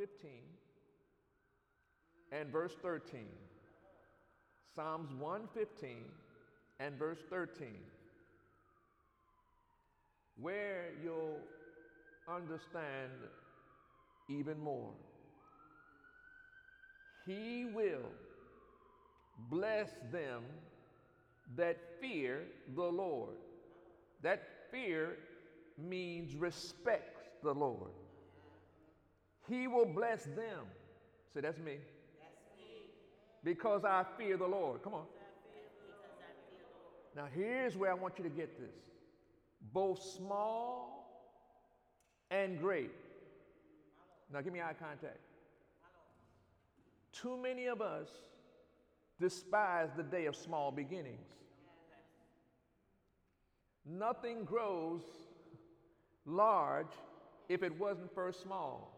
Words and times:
115 0.00 0.30
and 2.32 2.50
verse 2.50 2.72
13. 2.80 3.20
Psalms 4.74 5.12
115 5.18 5.90
and 6.78 6.98
verse 6.98 7.18
13, 7.28 7.68
where 10.40 10.92
you'll 11.04 11.36
understand 12.34 13.10
even 14.30 14.58
more. 14.58 14.92
He 17.26 17.66
will 17.74 18.08
bless 19.50 19.90
them 20.10 20.44
that 21.56 21.76
fear 22.00 22.44
the 22.74 22.82
Lord. 22.82 23.36
That 24.22 24.48
fear 24.70 25.18
means 25.76 26.34
respects 26.36 27.28
the 27.42 27.52
Lord. 27.52 27.90
He 29.50 29.66
will 29.66 29.84
bless 29.84 30.22
them. 30.24 30.64
Say, 31.34 31.40
that's 31.40 31.58
me. 31.58 31.78
That's 32.20 32.40
me. 32.56 32.86
Because 33.42 33.84
I 33.84 34.04
fear 34.16 34.36
the 34.36 34.46
Lord. 34.46 34.82
Come 34.82 34.94
on. 34.94 35.06
Now, 37.16 37.26
here's 37.34 37.76
where 37.76 37.90
I 37.90 37.94
want 37.94 38.14
you 38.18 38.24
to 38.24 38.30
get 38.30 38.58
this 38.60 38.76
both 39.74 40.00
small 40.00 41.26
and 42.30 42.60
great. 42.60 42.92
Now, 44.32 44.40
give 44.40 44.52
me 44.52 44.60
eye 44.60 44.74
contact. 44.78 45.18
Too 47.12 47.36
many 47.36 47.66
of 47.66 47.82
us 47.82 48.08
despise 49.20 49.88
the 49.96 50.04
day 50.04 50.26
of 50.26 50.36
small 50.36 50.70
beginnings. 50.70 51.26
Nothing 53.84 54.44
grows 54.44 55.02
large 56.24 56.92
if 57.48 57.64
it 57.64 57.76
wasn't 57.78 58.14
first 58.14 58.42
small. 58.42 58.89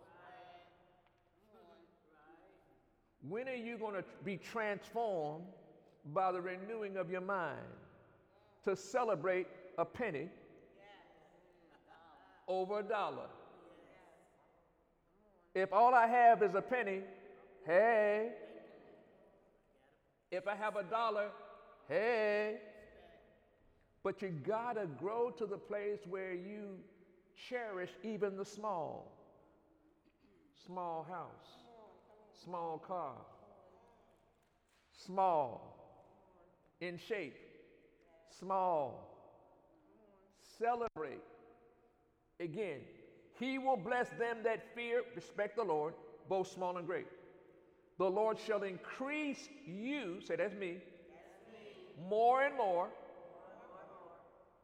When 3.28 3.48
are 3.48 3.55
you 3.55 3.78
going 3.78 3.95
to 3.95 4.05
be 4.25 4.37
transformed 4.37 5.45
by 6.12 6.33
the 6.33 6.41
renewing 6.41 6.97
of 6.97 7.11
your 7.11 7.20
mind 7.20 7.59
to 8.64 8.75
celebrate 8.75 9.47
a 9.79 9.84
penny 9.84 10.29
over 12.48 12.81
a 12.81 12.83
dollar? 12.83 13.29
If 15.55 15.73
all 15.73 15.95
I 15.95 16.06
have 16.06 16.42
is 16.42 16.55
a 16.55 16.62
penny, 16.62 17.01
hey. 17.67 18.31
If 20.31 20.48
I 20.48 20.57
have 20.57 20.77
a 20.77 20.83
dollar, 20.83 21.29
hey. 21.89 22.57
But 24.03 24.20
you 24.23 24.31
gotta 24.31 24.86
grow 24.98 25.31
to 25.31 25.47
the 25.47 25.59
place 25.59 26.01
where 26.09 26.33
you 26.33 26.79
cherish 27.48 27.91
even 28.03 28.36
the 28.36 28.45
small. 28.45 29.12
Small 30.67 31.07
house, 31.09 31.61
small 32.45 32.79
car, 32.87 33.15
small, 35.07 35.73
in 36.81 36.98
shape, 36.98 37.37
small. 38.39 39.09
Celebrate. 40.58 41.23
Again, 42.41 42.81
he 43.39 43.58
will 43.58 43.77
bless 43.77 44.08
them 44.11 44.39
that 44.45 44.75
fear, 44.75 45.02
respect 45.14 45.57
the 45.57 45.64
Lord, 45.64 45.95
both 46.29 46.52
small 46.52 46.77
and 46.77 46.86
great. 46.86 47.07
The 47.98 48.08
Lord 48.08 48.39
shall 48.39 48.63
increase 48.63 49.48
you, 49.67 50.20
say 50.27 50.36
that's 50.36 50.55
me, 50.55 50.79
more 52.08 52.42
and 52.42 52.57
more, 52.57 52.89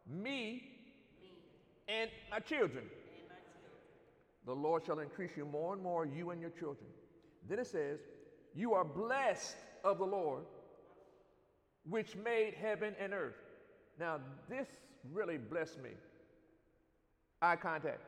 me, 0.07 0.63
and 1.89 2.11
my 2.31 2.41
children. 2.41 2.85
The 4.47 4.55
Lord 4.55 4.85
shall 4.87 4.99
increase 4.99 5.33
you 5.37 5.45
more 5.45 5.75
and 5.75 5.83
more, 5.83 6.07
you 6.07 6.31
and 6.31 6.41
your 6.41 6.51
children. 6.51 6.89
Then 7.49 7.59
it 7.59 7.67
says, 7.67 8.01
You 8.55 8.75
are 8.75 8.85
blessed 8.85 9.57
of 9.85 9.99
the 9.99 10.05
Lord, 10.05 10.45
which 11.89 12.15
made 12.17 12.55
heaven 12.55 12.95
and 13.01 13.13
earth. 13.13 13.37
Now, 13.99 14.21
this 14.49 14.67
really 15.13 15.39
blessed 15.39 15.83
me. 15.83 15.91
Eye 17.41 17.57
contact. 17.57 18.03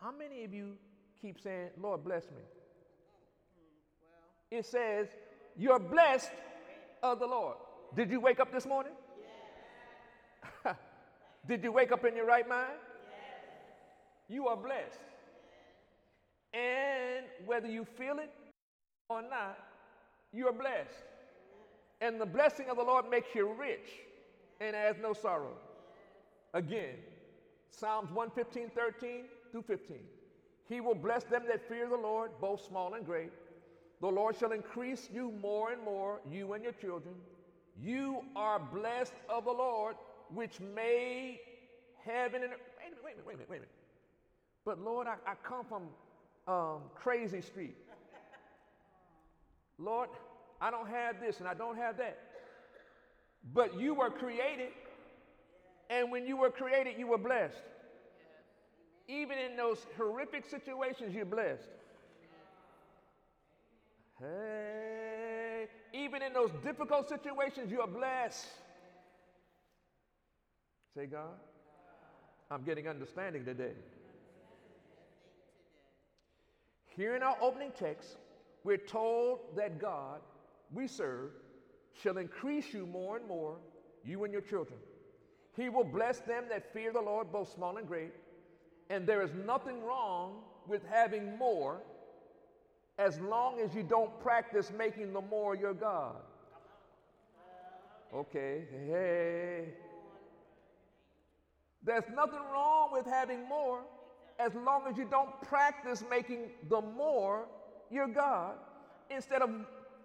How 0.00 0.10
many 0.10 0.44
of 0.44 0.52
you 0.52 0.72
keep 1.20 1.40
saying, 1.40 1.70
Lord, 1.80 2.02
bless 2.02 2.24
me? 2.30 2.42
It 4.50 4.66
says, 4.66 5.08
You're 5.56 5.78
blessed 5.78 6.32
of 7.02 7.20
the 7.20 7.26
Lord. 7.26 7.56
Did 7.94 8.10
you 8.10 8.20
wake 8.20 8.40
up 8.40 8.52
this 8.52 8.66
morning? 8.66 8.92
Did 11.48 11.62
you 11.62 11.72
wake 11.72 11.92
up 11.92 12.04
in 12.04 12.16
your 12.16 12.26
right 12.26 12.48
mind? 12.48 12.72
Yes. 13.08 13.16
You 14.28 14.48
are 14.48 14.56
blessed. 14.56 14.98
And 16.52 17.26
whether 17.46 17.68
you 17.68 17.84
feel 17.84 18.18
it 18.18 18.30
or 19.08 19.22
not, 19.22 19.58
you 20.32 20.46
are 20.48 20.52
blessed. 20.52 21.04
And 22.00 22.20
the 22.20 22.26
blessing 22.26 22.66
of 22.70 22.76
the 22.76 22.82
Lord 22.82 23.08
makes 23.10 23.34
you 23.34 23.52
rich 23.52 23.88
and 24.60 24.74
has 24.74 24.96
no 25.00 25.12
sorrow. 25.12 25.54
Again, 26.54 26.96
Psalms 27.70 28.10
115, 28.10 28.70
13 28.74 29.24
through 29.52 29.62
15. 29.62 29.98
He 30.68 30.80
will 30.80 30.94
bless 30.94 31.24
them 31.24 31.42
that 31.48 31.68
fear 31.68 31.88
the 31.88 31.96
Lord, 31.96 32.30
both 32.40 32.64
small 32.66 32.94
and 32.94 33.04
great. 33.04 33.32
The 34.00 34.08
Lord 34.08 34.36
shall 34.36 34.52
increase 34.52 35.08
you 35.12 35.32
more 35.42 35.72
and 35.72 35.82
more, 35.82 36.20
you 36.30 36.52
and 36.54 36.62
your 36.62 36.72
children. 36.72 37.14
You 37.78 38.22
are 38.34 38.58
blessed 38.58 39.14
of 39.28 39.44
the 39.44 39.52
Lord, 39.52 39.96
which 40.32 40.60
made 40.60 41.38
heaven 42.04 42.42
and. 42.42 42.52
Wait 42.52 42.86
a 42.86 42.90
minute, 42.90 43.04
wait 43.04 43.12
a 43.12 43.16
minute, 43.16 43.26
wait 43.26 43.34
a 43.34 43.36
minute, 43.36 43.50
wait 43.50 43.56
a 43.56 43.60
minute. 43.60 43.74
But 44.64 44.80
Lord, 44.80 45.06
I, 45.06 45.14
I 45.26 45.34
come 45.42 45.64
from 45.64 45.84
um, 46.50 46.80
Crazy 46.94 47.40
Street. 47.40 47.76
Lord, 49.78 50.08
I 50.60 50.70
don't 50.70 50.88
have 50.88 51.20
this 51.20 51.38
and 51.38 51.48
I 51.48 51.54
don't 51.54 51.76
have 51.76 51.96
that. 51.98 52.18
But 53.54 53.80
you 53.80 53.94
were 53.94 54.10
created, 54.10 54.68
and 55.88 56.10
when 56.10 56.26
you 56.26 56.36
were 56.36 56.50
created, 56.50 56.94
you 56.98 57.06
were 57.06 57.18
blessed. 57.18 57.62
Even 59.08 59.38
in 59.38 59.56
those 59.56 59.86
horrific 59.96 60.44
situations, 60.48 61.14
you're 61.14 61.24
blessed. 61.24 61.68
Hey, 64.18 65.68
even 65.94 66.20
in 66.20 66.34
those 66.34 66.50
difficult 66.62 67.08
situations, 67.08 67.70
you 67.70 67.80
are 67.80 67.88
blessed. 67.88 68.46
Say, 70.94 71.06
God, 71.06 71.38
I'm 72.50 72.62
getting 72.62 72.86
understanding 72.86 73.44
today. 73.46 73.72
Here 77.00 77.16
in 77.16 77.22
our 77.22 77.38
opening 77.40 77.72
text, 77.78 78.18
we're 78.62 78.76
told 78.76 79.38
that 79.56 79.80
God 79.80 80.20
we 80.70 80.86
serve 80.86 81.30
shall 81.94 82.18
increase 82.18 82.74
you 82.74 82.84
more 82.84 83.16
and 83.16 83.26
more, 83.26 83.56
you 84.04 84.24
and 84.24 84.32
your 84.34 84.42
children. 84.42 84.78
He 85.56 85.70
will 85.70 85.84
bless 85.84 86.18
them 86.18 86.44
that 86.50 86.74
fear 86.74 86.92
the 86.92 87.00
Lord, 87.00 87.32
both 87.32 87.50
small 87.54 87.78
and 87.78 87.88
great. 87.88 88.12
And 88.90 89.06
there 89.06 89.22
is 89.22 89.30
nothing 89.46 89.82
wrong 89.82 90.42
with 90.68 90.82
having 90.90 91.38
more 91.38 91.80
as 92.98 93.18
long 93.20 93.60
as 93.60 93.74
you 93.74 93.82
don't 93.82 94.20
practice 94.20 94.70
making 94.76 95.14
the 95.14 95.22
more 95.22 95.56
your 95.56 95.72
God. 95.72 96.16
Okay, 98.14 98.64
hey. 98.86 99.68
There's 101.82 102.04
nothing 102.14 102.42
wrong 102.52 102.90
with 102.92 103.06
having 103.06 103.48
more 103.48 103.84
as 104.40 104.54
long 104.54 104.82
as 104.88 104.96
you 104.96 105.04
don't 105.04 105.30
practice 105.42 106.02
making 106.08 106.50
the 106.68 106.80
more 106.80 107.46
your 107.90 108.08
God 108.08 108.54
instead 109.10 109.42
of, 109.42 109.50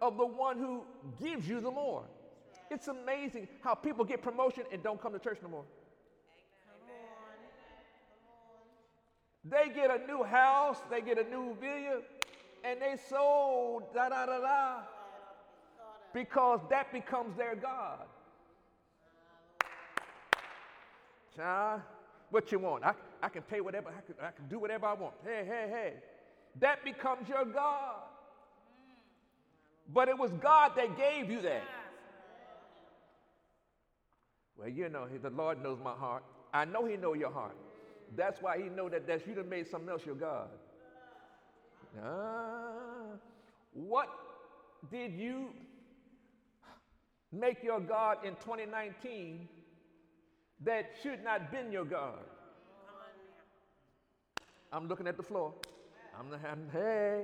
of 0.02 0.18
the 0.18 0.26
one 0.26 0.58
who 0.58 0.84
gives 1.22 1.48
you 1.48 1.62
the 1.62 1.72
more. 1.72 2.04
It's 2.70 2.88
amazing 2.88 3.48
how 3.62 3.76
people 3.76 4.04
get 4.04 4.22
promotion 4.22 4.64
and 4.72 4.84
don't 4.84 5.02
come 5.02 5.14
to 5.14 5.20
church 5.20 5.40
no 5.42 5.50
more. 5.50 5.66
They 9.48 9.70
get 9.74 9.92
a 9.92 10.06
new 10.08 10.24
house, 10.24 10.80
they 10.90 11.02
get 11.02 11.20
a 11.20 11.30
new 11.30 11.56
villa, 11.62 12.02
and 12.64 12.82
they 12.82 12.96
sold 13.10 13.94
da 13.94 14.10
da 14.10 14.26
da 14.26 14.40
da 14.40 14.80
because 16.14 16.62
that 16.70 16.92
becomes 16.92 17.38
their 17.38 17.56
God. 17.56 18.00
Child, 21.36 21.82
what 22.32 22.52
you 22.52 22.60
want? 22.60 22.84
I, 22.84 22.94
I 23.22 23.30
can 23.30 23.42
pay 23.44 23.62
whatever, 23.62 23.90
I 23.90 24.02
can, 24.02 24.16
I 24.22 24.32
can 24.32 24.48
do 24.48 24.60
whatever 24.60 24.86
I 24.86 24.94
want. 24.94 25.14
Hey, 25.24 25.44
hey, 25.46 25.68
hey. 25.70 25.94
That 26.60 26.84
becomes 26.84 27.28
your 27.28 27.46
God. 27.46 28.02
But 29.94 30.08
it 30.08 30.18
was 30.18 30.32
God 30.42 30.72
that 30.76 30.98
gave 30.98 31.30
you 31.30 31.42
that. 31.42 31.64
Well, 34.58 34.70
you 34.70 34.90
know, 34.90 35.08
the 35.22 35.30
Lord 35.30 35.62
knows 35.62 35.80
my 35.84 35.94
heart. 35.94 36.24
I 36.54 36.66
know 36.66 36.86
He 36.86 36.96
know 36.98 37.14
your 37.14 37.32
heart. 37.32 37.58
That's 38.16 38.42
why 38.42 38.58
He 38.58 38.70
know 38.70 38.90
that 38.90 39.06
that 39.08 39.28
you 39.28 39.36
done 39.36 39.50
made 39.50 39.68
something 39.68 39.90
else 39.90 40.06
your 40.06 40.16
God. 40.16 40.48
Ah, 42.04 43.18
what 43.74 44.10
did 44.92 45.14
you 45.14 45.50
make 47.32 47.64
your 47.64 47.80
God 47.80 48.18
in 48.26 48.36
2019 48.36 49.48
that 50.64 50.92
should 51.02 51.24
not 51.24 51.52
been 51.52 51.72
your 51.72 51.86
God? 51.86 52.20
I'm 54.76 54.90
looking 54.90 55.08
at 55.08 55.16
the 55.16 55.24
floor. 55.24 55.54
I'm 56.20 56.30
the 56.30 56.36
I'm, 56.36 56.68
hey. 56.74 57.24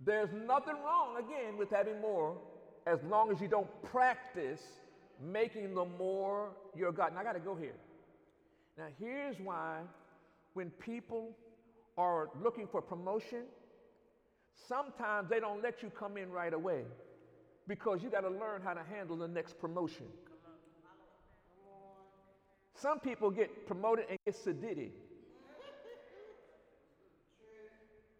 There's 0.00 0.30
nothing 0.32 0.74
wrong, 0.82 1.18
again, 1.18 1.58
with 1.58 1.68
having 1.70 2.00
more 2.00 2.38
as 2.86 2.98
long 3.04 3.30
as 3.30 3.42
you 3.42 3.46
don't 3.46 3.68
practice 3.82 4.62
making 5.22 5.74
the 5.74 5.84
more 5.84 6.48
your 6.74 6.92
God. 6.92 7.12
Now, 7.12 7.20
I 7.20 7.24
got 7.24 7.34
to 7.34 7.40
go 7.40 7.54
here. 7.54 7.74
Now, 8.78 8.86
here's 8.98 9.36
why 9.38 9.80
when 10.54 10.70
people 10.70 11.36
are 11.98 12.30
looking 12.42 12.66
for 12.66 12.80
promotion, 12.80 13.42
sometimes 14.66 15.28
they 15.28 15.40
don't 15.40 15.62
let 15.62 15.82
you 15.82 15.90
come 15.90 16.16
in 16.16 16.30
right 16.30 16.54
away 16.54 16.84
because 17.68 18.02
you 18.02 18.08
got 18.08 18.22
to 18.22 18.30
learn 18.30 18.62
how 18.64 18.72
to 18.72 18.82
handle 18.82 19.16
the 19.16 19.28
next 19.28 19.60
promotion. 19.60 20.06
Some 22.74 23.00
people 23.00 23.30
get 23.30 23.66
promoted 23.66 24.06
and 24.08 24.18
get 24.24 24.34
sedated. 24.34 24.90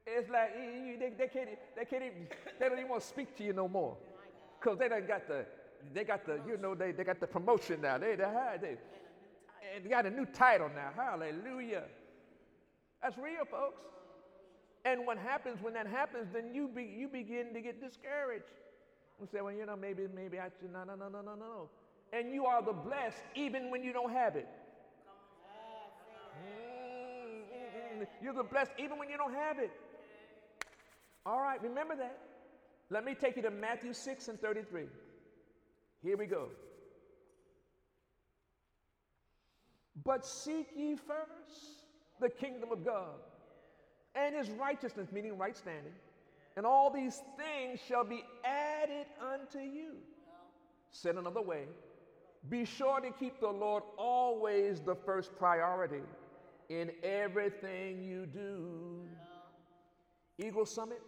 It's 0.07 0.29
like 0.29 0.55
they, 0.55 1.13
they, 1.17 1.29
can't, 1.29 1.49
they 1.77 1.85
can't 1.85 2.03
even, 2.03 2.27
they 2.59 2.69
don't 2.69 2.79
even 2.79 2.91
want 2.91 3.03
to 3.03 3.09
speak 3.09 3.37
to 3.39 3.45
you 3.45 3.53
no 3.53 3.69
more. 3.69 3.97
Because 4.61 4.79
they 4.79 4.89
done 4.89 5.07
got 5.07 5.27
the, 5.27 5.47
they 5.95 6.05
got 6.05 6.27
the, 6.27 6.41
you 6.47 6.57
know, 6.59 6.75
they, 6.75 6.93
they 6.93 7.05
got 7.05 7.21
the 7.21 7.27
promotion 7.27 7.81
now. 7.81 7.99
They, 7.99 8.17
they, 8.17 8.27
they, 8.61 8.77
and 9.75 9.85
they 9.85 9.89
got 9.89 10.07
a 10.07 10.11
new 10.11 10.27
title 10.27 10.71
now. 10.75 10.91
Hallelujah. 10.95 11.85
That's 13.03 13.17
real, 13.17 13.45
folks. 13.51 13.81
And 14.85 15.07
what 15.07 15.19
happens 15.19 15.63
when 15.63 15.75
that 15.75 15.87
happens, 15.87 16.29
then 16.33 16.55
you, 16.55 16.69
be, 16.69 16.83
you 16.85 17.09
begin 17.09 17.55
to 17.55 17.61
get 17.61 17.81
discouraged. 17.81 18.45
You 19.21 19.29
say, 19.31 19.41
well, 19.41 19.53
you 19.53 19.65
know, 19.65 19.77
maybe, 19.77 20.07
maybe 20.13 20.39
I 20.39 20.49
should, 20.61 20.73
no, 20.73 20.85
no, 20.85 20.95
no, 20.97 21.09
no, 21.09 21.23
no, 21.23 21.35
no. 21.35 21.69
And 22.13 22.33
you 22.33 22.45
are 22.47 22.63
the 22.63 22.73
blessed 22.73 23.23
even 23.35 23.71
when 23.71 23.83
you 23.83 23.93
don't 23.93 24.13
have 24.13 24.37
it. 24.37 24.49
You're 28.21 28.35
the 28.35 28.43
blessed 28.43 28.73
even 28.79 28.99
when 28.99 29.09
you 29.09 29.17
don't 29.17 29.35
have 29.35 29.59
it. 29.59 29.71
All 31.25 31.41
right, 31.41 31.63
remember 31.63 31.97
that. 31.97 32.19
Let 32.91 33.05
me 33.05 33.15
take 33.15 33.37
you 33.37 33.43
to 33.43 33.51
Matthew 33.51 33.93
6 33.93 34.29
and 34.29 34.41
33. 34.41 34.85
Here 36.03 36.17
we 36.17 36.27
go. 36.27 36.49
But 40.05 40.27
seek 40.27 40.69
ye 40.77 40.97
first 40.97 41.87
the 42.21 42.29
kingdom 42.29 42.73
of 42.73 42.85
God 42.85 43.15
and 44.15 44.35
his 44.35 44.51
righteousness, 44.51 45.09
meaning 45.13 45.39
right 45.39 45.57
standing, 45.57 45.93
and 46.57 46.67
all 46.67 46.91
these 46.91 47.21
things 47.37 47.81
shall 47.89 48.05
be 48.05 48.23
added 48.45 49.07
unto 49.21 49.59
you. 49.59 49.95
Said 50.91 51.17
another 51.17 51.41
way, 51.41 51.65
be 52.49 52.65
sure 52.65 53.01
to 53.01 53.11
keep 53.11 53.41
the 53.41 53.49
Lord 53.49 53.85
always 53.97 54.81
the 54.81 54.95
first 54.95 55.37
priority 55.39 56.03
in 56.69 56.91
everything 57.03 58.03
you 58.03 58.27
do. 58.27 59.03
Eagle 60.39 60.67
Summit, 60.67 61.01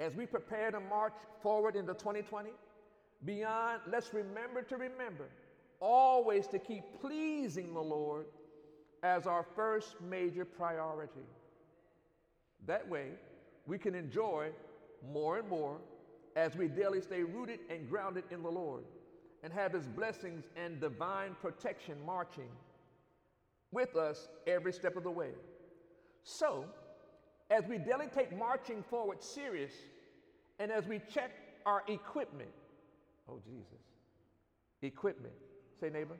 as 0.00 0.14
we 0.14 0.26
prepare 0.26 0.70
to 0.70 0.80
march 0.80 1.14
forward 1.42 1.74
into 1.74 1.94
2020, 1.94 2.50
beyond, 3.24 3.80
let's 3.90 4.12
remember 4.12 4.62
to 4.62 4.76
remember 4.76 5.28
always 5.80 6.46
to 6.48 6.58
keep 6.58 6.82
pleasing 7.00 7.72
the 7.72 7.80
Lord 7.80 8.26
as 9.02 9.26
our 9.26 9.46
first 9.54 9.94
major 10.00 10.44
priority. 10.44 11.26
That 12.66 12.86
way, 12.88 13.12
we 13.66 13.78
can 13.78 13.94
enjoy 13.94 14.50
more 15.12 15.38
and 15.38 15.48
more 15.48 15.78
as 16.36 16.56
we 16.56 16.68
daily 16.68 17.00
stay 17.00 17.22
rooted 17.22 17.60
and 17.70 17.88
grounded 17.88 18.24
in 18.30 18.42
the 18.42 18.50
Lord 18.50 18.84
and 19.42 19.52
have 19.52 19.72
His 19.72 19.86
blessings 19.86 20.44
and 20.56 20.80
divine 20.80 21.36
protection 21.40 21.96
marching 22.04 22.48
with 23.70 23.96
us 23.96 24.28
every 24.46 24.72
step 24.72 24.96
of 24.96 25.04
the 25.04 25.10
way. 25.10 25.30
So, 26.22 26.64
as 27.50 27.64
we 27.66 27.78
daily 27.78 28.06
take 28.14 28.36
marching 28.36 28.82
forward 28.90 29.22
serious 29.22 29.72
and 30.58 30.70
as 30.70 30.86
we 30.86 31.00
check 31.12 31.30
our 31.64 31.82
equipment, 31.88 32.50
oh 33.28 33.38
Jesus, 33.44 33.84
equipment, 34.82 35.34
say 35.80 35.90
neighbor, 35.90 36.16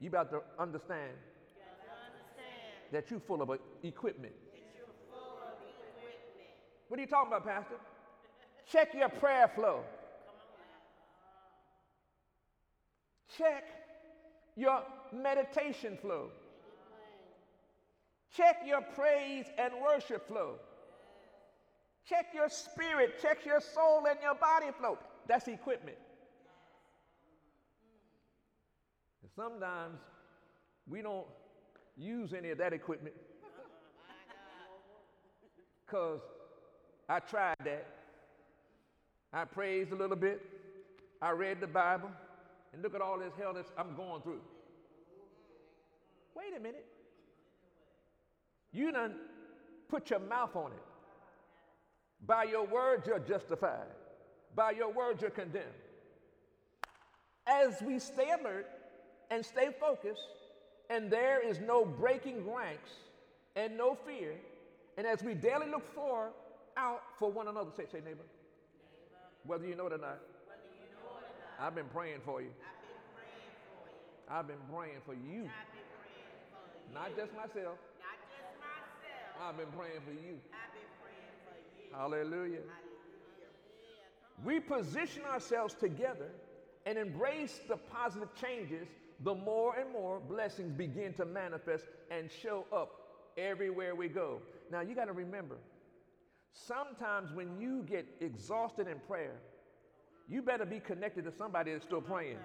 you 0.00 0.08
about 0.08 0.30
to 0.30 0.40
understand, 0.58 1.12
understand 1.12 1.12
that 2.92 3.10
you're 3.10 3.20
full 3.20 3.42
full 3.42 3.42
of 3.42 3.60
equipment. 3.82 4.32
What 6.88 6.98
are 6.98 7.02
you 7.02 7.06
talking 7.06 7.32
about, 7.32 7.44
Pastor? 7.44 7.74
Check 8.66 8.94
your 8.94 9.10
prayer 9.10 9.48
flow. 9.54 9.82
Check 13.38 13.64
your 14.56 14.82
meditation 15.12 15.96
flow. 15.96 16.30
Check 18.36 18.56
your 18.66 18.82
praise 18.82 19.46
and 19.56 19.72
worship 19.80 20.26
flow. 20.26 20.56
Check 22.04 22.26
your 22.34 22.48
spirit, 22.48 23.20
check 23.22 23.46
your 23.46 23.60
soul 23.60 24.04
and 24.08 24.18
your 24.22 24.34
body 24.34 24.66
flow. 24.78 24.98
That's 25.28 25.46
equipment. 25.46 25.96
And 29.22 29.30
sometimes 29.36 29.98
we 30.88 31.02
don't 31.02 31.26
use 31.96 32.32
any 32.32 32.50
of 32.50 32.58
that 32.58 32.72
equipment 32.72 33.14
because 35.86 36.20
I 37.08 37.20
tried 37.20 37.56
that. 37.64 37.86
I 39.32 39.44
praised 39.44 39.92
a 39.92 39.96
little 39.96 40.16
bit. 40.16 40.40
I 41.20 41.30
read 41.30 41.60
the 41.60 41.66
Bible. 41.66 42.10
And 42.72 42.82
look 42.82 42.94
at 42.94 43.00
all 43.00 43.18
this 43.18 43.32
hell 43.38 43.54
that 43.54 43.66
I'm 43.76 43.94
going 43.96 44.22
through. 44.22 44.40
Wait 46.34 46.56
a 46.56 46.60
minute. 46.60 46.86
You 48.72 48.92
done 48.92 49.14
put 49.88 50.10
your 50.10 50.20
mouth 50.20 50.54
on 50.54 50.72
it. 50.72 50.82
By 52.26 52.44
your 52.44 52.66
words, 52.66 53.06
you're 53.06 53.18
justified. 53.18 53.86
By 54.54 54.72
your 54.72 54.92
words, 54.92 55.22
you're 55.22 55.30
condemned. 55.30 55.66
As 57.46 57.80
we 57.80 57.98
stay 57.98 58.30
alert 58.38 58.66
and 59.30 59.44
stay 59.44 59.68
focused, 59.80 60.20
and 60.90 61.10
there 61.10 61.46
is 61.46 61.60
no 61.60 61.84
breaking 61.84 62.50
ranks 62.52 62.90
and 63.56 63.76
no 63.76 63.94
fear, 63.94 64.34
and 64.96 65.06
as 65.06 65.22
we 65.22 65.34
daily 65.34 65.70
look 65.70 65.86
for 65.94 66.30
out 66.76 67.02
for 67.18 67.30
one 67.30 67.48
another, 67.48 67.70
say, 67.76 67.84
say 67.90 67.98
neighbor, 67.98 68.24
whether 69.44 69.66
you 69.66 69.74
know 69.74 69.86
it 69.86 69.92
or 69.92 69.98
not, 69.98 70.18
I've 71.60 71.74
been 71.74 71.88
praying 71.92 72.20
for 72.24 72.40
you. 72.40 72.50
I've 74.30 74.46
been 74.46 74.56
praying 74.72 75.00
for 75.04 75.14
you. 75.14 75.48
Not 76.94 77.16
just 77.16 77.32
myself. 77.34 77.78
Not 77.98 78.18
just 78.30 78.54
myself. 78.60 79.38
I've 79.42 79.56
been 79.56 79.72
praying 79.76 80.00
for 80.04 80.12
you. 80.12 80.38
I've 80.54 80.72
been 80.72 80.90
praying 81.02 81.34
for 81.44 81.56
you. 81.80 81.96
Hallelujah. 81.96 82.60
We 84.44 84.60
position 84.60 85.22
ourselves 85.24 85.74
together 85.74 86.30
and 86.86 86.96
embrace 86.96 87.60
the 87.68 87.76
positive 87.76 88.34
changes, 88.34 88.88
the 89.24 89.34
more 89.34 89.74
and 89.76 89.92
more 89.92 90.20
blessings 90.20 90.72
begin 90.72 91.12
to 91.14 91.24
manifest 91.24 91.86
and 92.10 92.30
show 92.30 92.66
up 92.72 92.90
everywhere 93.36 93.94
we 93.96 94.08
go. 94.08 94.40
Now, 94.70 94.82
you 94.82 94.94
got 94.94 95.06
to 95.06 95.12
remember, 95.12 95.56
sometimes 96.52 97.32
when 97.32 97.60
you 97.60 97.82
get 97.82 98.06
exhausted 98.20 98.86
in 98.86 99.00
prayer, 99.08 99.34
you 100.28 100.42
better 100.42 100.66
be 100.66 100.80
connected 100.80 101.24
to 101.24 101.32
somebody 101.32 101.72
that's 101.72 101.84
still 101.84 102.02
praying. 102.02 102.38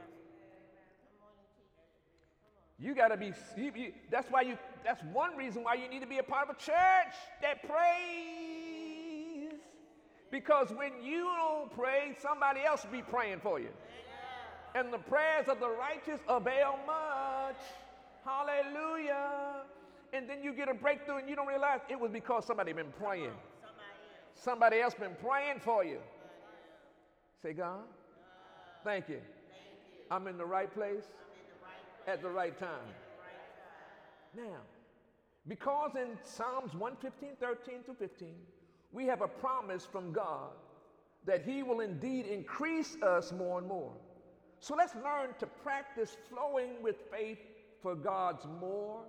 You 2.79 2.95
got 2.95 3.09
to 3.09 3.17
be, 3.17 3.33
you, 3.55 3.71
you, 3.75 3.93
that's 4.11 4.29
why 4.29 4.41
you, 4.41 4.57
that's 4.83 5.01
one 5.13 5.37
reason 5.37 5.63
why 5.63 5.75
you 5.75 5.87
need 5.87 6.01
to 6.01 6.07
be 6.07 6.17
a 6.17 6.23
part 6.23 6.49
of 6.49 6.55
a 6.55 6.59
church 6.59 7.15
that 7.41 7.61
prays. 7.63 9.53
Because 10.31 10.69
when 10.71 10.91
you 11.03 11.29
don't 11.37 11.71
pray, 11.75 12.15
somebody 12.19 12.61
else 12.65 12.83
will 12.83 12.91
be 12.91 13.01
praying 13.03 13.39
for 13.41 13.59
you. 13.59 13.69
And 14.75 14.91
the 14.91 14.97
prayers 14.97 15.47
of 15.47 15.59
the 15.59 15.69
righteous 15.69 16.19
avail 16.27 16.79
much. 16.87 17.61
Hallelujah. 18.25 19.61
And 20.13 20.27
then 20.27 20.41
you 20.43 20.53
get 20.53 20.69
a 20.69 20.73
breakthrough 20.73 21.17
and 21.17 21.29
you 21.29 21.35
don't 21.35 21.47
realize 21.47 21.81
it 21.89 21.99
was 21.99 22.11
because 22.11 22.45
somebody 22.45 22.73
been 22.73 22.91
praying. 22.99 23.31
Somebody 24.33 24.79
else 24.79 24.95
been 24.95 25.15
praying 25.21 25.59
for 25.59 25.85
you. 25.85 25.99
Say, 27.43 27.51
God, 27.51 27.81
thank 28.85 29.09
you. 29.09 29.19
I'm 30.09 30.27
in 30.27 30.37
the 30.37 30.45
right 30.45 30.73
place 30.73 31.03
at 32.07 32.21
the 32.21 32.29
right 32.29 32.57
time. 32.57 32.87
Now, 34.33 34.61
because 35.45 35.91
in 35.97 36.17
Psalms 36.23 36.73
115, 36.73 37.31
13 37.41 37.83
to 37.87 37.93
15, 37.93 38.29
we 38.93 39.05
have 39.07 39.21
a 39.21 39.27
promise 39.27 39.85
from 39.85 40.13
God 40.13 40.51
that 41.25 41.43
He 41.43 41.63
will 41.63 41.81
indeed 41.81 42.27
increase 42.27 42.95
us 43.03 43.33
more 43.33 43.59
and 43.59 43.67
more. 43.67 43.91
So 44.61 44.73
let's 44.75 44.95
learn 44.95 45.31
to 45.39 45.45
practice 45.45 46.15
flowing 46.29 46.81
with 46.81 46.95
faith 47.11 47.39
for 47.81 47.93
God's 47.93 48.45
more 48.61 49.01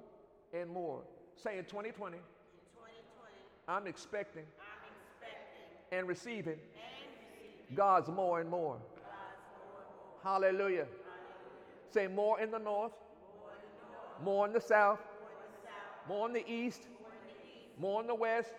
and 0.53 0.69
more. 0.69 1.03
Say 1.37 1.59
in 1.59 1.67
2020, 1.67 2.17
In 2.17 2.23
2020, 2.75 2.91
I'm 3.69 3.87
expecting 3.87 4.43
I'm 4.43 4.91
expecting 4.91 5.97
and 5.97 6.09
receiving 6.09 6.59
God's 7.75 8.09
more 8.09 8.41
and 8.41 8.49
more. 8.49 8.79
Hallelujah. 10.23 10.87
Say 11.91 12.07
more 12.07 12.41
in 12.41 12.51
the 12.51 12.59
north, 12.59 12.93
more 14.23 14.47
in 14.47 14.53
the 14.53 14.61
south, 14.61 15.01
more 16.09 16.27
in 16.27 16.33
the 16.33 16.49
east, 16.51 16.83
more 17.79 18.01
in 18.01 18.07
the 18.07 18.15
west. 18.15 18.53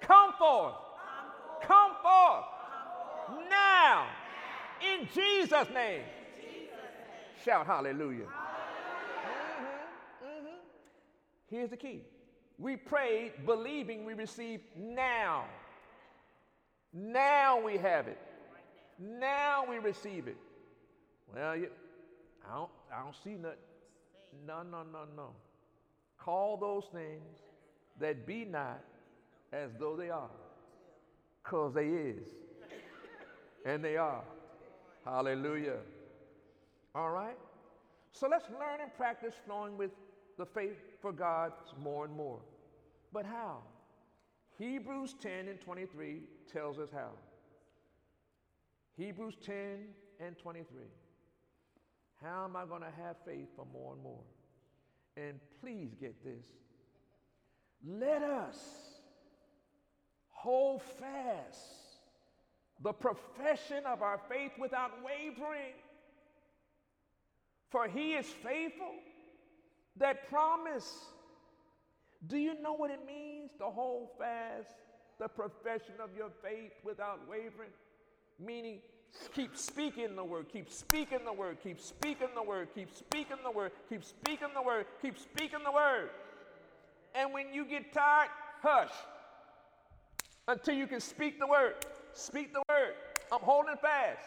Come 0.00 0.32
forth. 0.38 0.74
Come 1.62 1.92
forth. 2.02 2.44
Now. 3.48 4.06
In 4.80 5.06
Jesus' 5.14 5.68
name. 5.74 6.02
Shout 7.44 7.66
hallelujah. 7.66 8.24
Mhm, 8.24 8.30
mhm. 10.22 10.58
Here's 11.48 11.70
the 11.70 11.76
key. 11.76 12.04
We 12.58 12.76
prayed 12.76 13.46
believing 13.46 14.04
we 14.04 14.14
received 14.14 14.64
now. 14.76 15.44
Now 16.92 17.60
we 17.60 17.76
have 17.78 18.08
it. 18.08 18.18
Now 18.98 19.64
we 19.68 19.78
receive 19.78 20.28
it. 20.28 20.36
Well, 21.34 21.56
you, 21.56 21.68
I 22.48 22.54
don't, 22.54 22.70
I 22.92 23.02
don't 23.02 23.14
see 23.22 23.30
nothing. 23.30 23.58
No, 24.46 24.62
no, 24.62 24.82
no, 24.82 25.00
no. 25.16 25.28
Call 26.18 26.56
those 26.56 26.84
things 26.92 27.38
that 27.98 28.26
be 28.26 28.44
not 28.44 28.82
as 29.52 29.70
though 29.78 29.96
they 29.96 30.10
are, 30.10 30.30
cause 31.42 31.74
they 31.74 31.86
is, 31.86 32.28
and 33.64 33.84
they 33.84 33.96
are. 33.96 34.22
Hallelujah. 35.04 35.78
All 36.94 37.10
right. 37.10 37.36
So 38.12 38.28
let's 38.28 38.48
learn 38.50 38.80
and 38.82 38.94
practice 38.96 39.34
flowing 39.46 39.76
with 39.78 39.90
the 40.36 40.44
faith 40.44 40.76
for 41.00 41.12
God 41.12 41.52
more 41.82 42.04
and 42.04 42.14
more. 42.14 42.40
But 43.12 43.24
how? 43.24 43.58
Hebrews 44.58 45.14
10 45.20 45.48
and 45.48 45.60
23 45.60 46.20
tells 46.52 46.78
us 46.78 46.88
how. 46.92 47.10
Hebrews 48.96 49.36
10 49.44 49.54
and 50.20 50.36
23. 50.38 50.84
How 52.22 52.44
am 52.44 52.56
I 52.56 52.66
going 52.66 52.82
to 52.82 52.92
have 53.02 53.16
faith 53.24 53.48
for 53.56 53.66
more 53.72 53.94
and 53.94 54.02
more? 54.02 54.22
And 55.16 55.40
please 55.60 55.94
get 56.00 56.22
this. 56.22 56.44
Let 57.86 58.22
us 58.22 58.58
hold 60.28 60.82
fast 60.82 61.58
the 62.82 62.92
profession 62.92 63.84
of 63.86 64.02
our 64.02 64.20
faith 64.28 64.52
without 64.58 64.90
wavering. 65.04 65.74
For 67.70 67.88
he 67.88 68.12
is 68.14 68.26
faithful 68.26 68.94
that 69.96 70.28
promise. 70.28 70.92
Do 72.26 72.36
you 72.36 72.60
know 72.60 72.74
what 72.74 72.90
it 72.90 73.00
means 73.06 73.50
to 73.58 73.64
hold 73.64 74.08
fast 74.18 74.74
the 75.20 75.28
profession 75.28 75.94
of 76.02 76.10
your 76.16 76.30
faith 76.42 76.72
without 76.82 77.20
wavering? 77.28 77.70
Meaning, 78.44 78.80
keep 79.34 79.56
speaking 79.56 80.16
the 80.16 80.24
word, 80.24 80.46
keep 80.52 80.70
speaking 80.70 81.20
the 81.24 81.32
word, 81.32 81.58
keep 81.62 81.78
speaking 81.80 82.28
the 82.34 82.42
word, 82.42 82.68
keep 82.74 82.92
speaking 82.92 83.36
the 83.44 83.50
word, 83.50 83.70
keep 83.88 84.02
speaking 84.02 84.48
the 84.54 84.62
word, 84.62 84.86
keep 85.00 85.18
speaking 85.18 85.60
the 85.64 85.70
word. 85.70 86.10
And 87.14 87.32
when 87.32 87.52
you 87.52 87.64
get 87.64 87.92
tired, 87.92 88.30
hush 88.62 88.92
until 90.48 90.74
you 90.74 90.86
can 90.86 91.00
speak 91.00 91.38
the 91.38 91.46
word. 91.46 91.74
Speak 92.12 92.52
the 92.52 92.62
word. 92.68 92.94
I'm 93.30 93.40
holding 93.40 93.76
fast. 93.76 94.26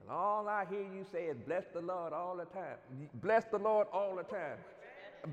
And 0.00 0.10
all 0.10 0.48
I 0.48 0.64
hear 0.68 0.80
you 0.80 1.04
say 1.12 1.26
is, 1.26 1.36
bless 1.46 1.64
the 1.72 1.80
Lord 1.80 2.12
all 2.12 2.36
the 2.36 2.44
time. 2.46 2.76
Bless 3.14 3.44
the 3.44 3.58
Lord 3.58 3.86
all 3.92 4.16
the 4.16 4.24
time. 4.24 4.58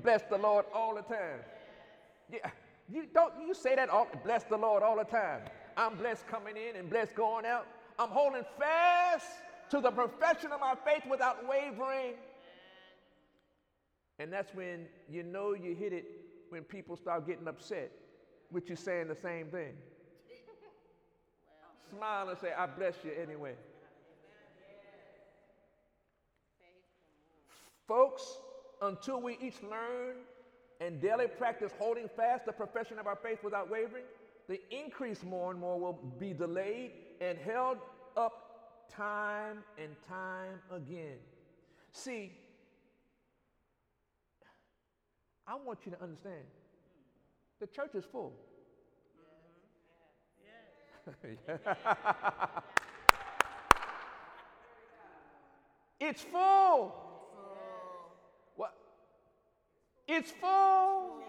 Bless 0.02 0.22
the 0.22 0.38
Lord 0.38 0.64
all 0.74 0.94
the 0.94 1.02
time. 1.02 1.40
Yeah, 2.32 2.50
you 2.88 3.06
don't 3.12 3.32
you 3.40 3.54
say 3.54 3.74
that 3.74 3.88
all 3.88 4.08
bless 4.24 4.44
the 4.44 4.56
Lord 4.56 4.82
all 4.82 4.96
the 4.96 5.04
time. 5.04 5.40
I'm 5.76 5.96
blessed 5.96 6.26
coming 6.26 6.56
in 6.56 6.76
and 6.76 6.88
blessed 6.88 7.14
going 7.14 7.44
out. 7.44 7.66
I'm 7.98 8.08
holding 8.08 8.44
fast 8.58 9.26
to 9.70 9.80
the 9.80 9.90
profession 9.90 10.52
of 10.52 10.60
my 10.60 10.74
faith 10.84 11.02
without 11.10 11.48
wavering. 11.48 12.14
And 14.18 14.32
that's 14.32 14.54
when 14.54 14.86
you 15.10 15.22
know 15.22 15.54
you 15.54 15.74
hit 15.74 15.92
it 15.92 16.06
when 16.48 16.62
people 16.62 16.96
start 16.96 17.26
getting 17.26 17.48
upset 17.48 17.90
with 18.50 18.70
you 18.70 18.76
saying 18.76 19.08
the 19.08 19.16
same 19.16 19.48
thing. 19.48 19.74
Smile 21.90 22.28
and 22.28 22.38
say, 22.38 22.52
I 22.56 22.66
bless 22.66 22.94
you 23.04 23.10
anyway. 23.20 23.54
Folks, 27.86 28.38
until 28.82 29.20
we 29.20 29.38
each 29.40 29.62
learn 29.62 30.16
and 30.80 31.00
daily 31.00 31.26
practice 31.26 31.72
holding 31.78 32.08
fast 32.16 32.46
the 32.46 32.52
profession 32.52 32.98
of 32.98 33.06
our 33.06 33.16
faith 33.16 33.38
without 33.42 33.70
wavering, 33.70 34.04
the 34.48 34.60
increase 34.70 35.22
more 35.22 35.50
and 35.50 35.60
more 35.60 35.78
will 35.78 35.98
be 36.18 36.32
delayed 36.32 36.92
and 37.20 37.38
held 37.38 37.78
up 38.16 38.88
time 38.88 39.58
and 39.78 39.90
time 40.08 40.60
again. 40.70 41.18
See, 41.92 42.32
I 45.46 45.54
want 45.54 45.80
you 45.84 45.92
to 45.92 46.02
understand 46.02 46.44
the 47.60 47.66
church 47.66 47.94
is 47.94 48.04
full. 48.04 48.32
Mm-hmm. 51.08 51.70
it's 56.00 56.22
full. 56.22 56.94
What? 58.56 58.74
It's 60.08 60.30
full. 60.30 61.20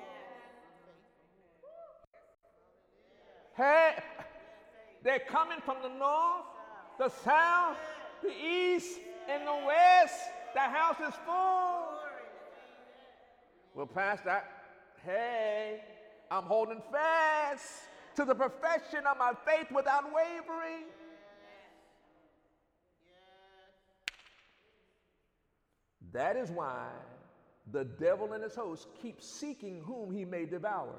Hey, 3.56 3.96
they're 5.04 5.20
coming 5.20 5.58
from 5.66 5.78
the 5.82 5.90
north, 5.90 6.46
the 7.00 7.10
south, 7.10 7.78
the 8.22 8.30
east, 8.30 9.00
and 9.28 9.48
the 9.48 9.66
west. 9.66 10.20
The 10.54 10.60
house 10.60 10.98
is 11.00 11.16
full. 11.26 11.98
Well, 13.74 13.88
Pastor, 13.88 14.44
hey, 15.04 15.82
I'm 16.30 16.44
holding 16.44 16.82
fast 16.92 17.66
to 18.16 18.26
the 18.26 18.36
profession 18.36 19.06
of 19.08 19.18
my 19.18 19.34
faith 19.46 19.72
without 19.72 20.06
wavering. 20.14 20.86
That 26.12 26.36
is 26.38 26.52
why 26.52 26.90
the 27.72 27.84
devil 27.84 28.34
and 28.34 28.44
his 28.44 28.56
hosts 28.56 28.88
keep 29.02 29.22
seeking 29.22 29.82
whom 29.82 30.12
he 30.12 30.26
may 30.26 30.46
devour. 30.46 30.96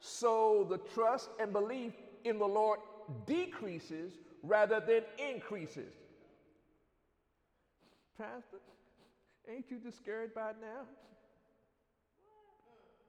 So 0.00 0.66
the 0.68 0.78
trust 0.78 1.30
and 1.40 1.52
belief 1.52 1.92
in 2.24 2.38
the 2.38 2.46
Lord 2.46 2.80
decreases 3.26 4.14
rather 4.42 4.80
than 4.80 5.02
increases. 5.18 5.92
Pastor, 8.18 8.58
ain't 9.48 9.70
you 9.70 9.78
discouraged 9.78 10.34
by 10.34 10.52
now? 10.60 10.82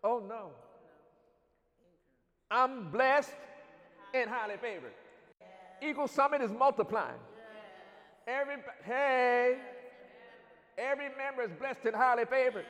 Oh 0.04 0.24
no. 0.28 0.52
I'm 2.52 2.92
blessed 2.92 3.32
and 4.14 4.30
highly 4.30 4.58
favored. 4.58 4.94
Eagle 5.82 6.08
Summit 6.08 6.42
is 6.42 6.52
multiplying. 6.52 7.20
Every 8.28 8.56
hey, 8.84 9.58
every 10.78 11.10
member 11.18 11.44
is 11.44 11.52
blessed 11.60 11.86
and 11.86 11.96
highly 11.96 12.26
favored. 12.26 12.66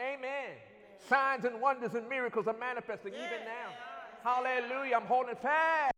Amen. 0.00 0.56
Signs 1.08 1.44
and 1.44 1.60
wonders 1.60 1.94
and 1.94 2.08
miracles 2.08 2.46
are 2.46 2.56
manifesting 2.58 3.12
even 3.12 3.44
now. 3.44 3.72
Hallelujah. 4.22 4.96
I'm 4.96 5.06
holding 5.06 5.36
fast. 5.36 5.92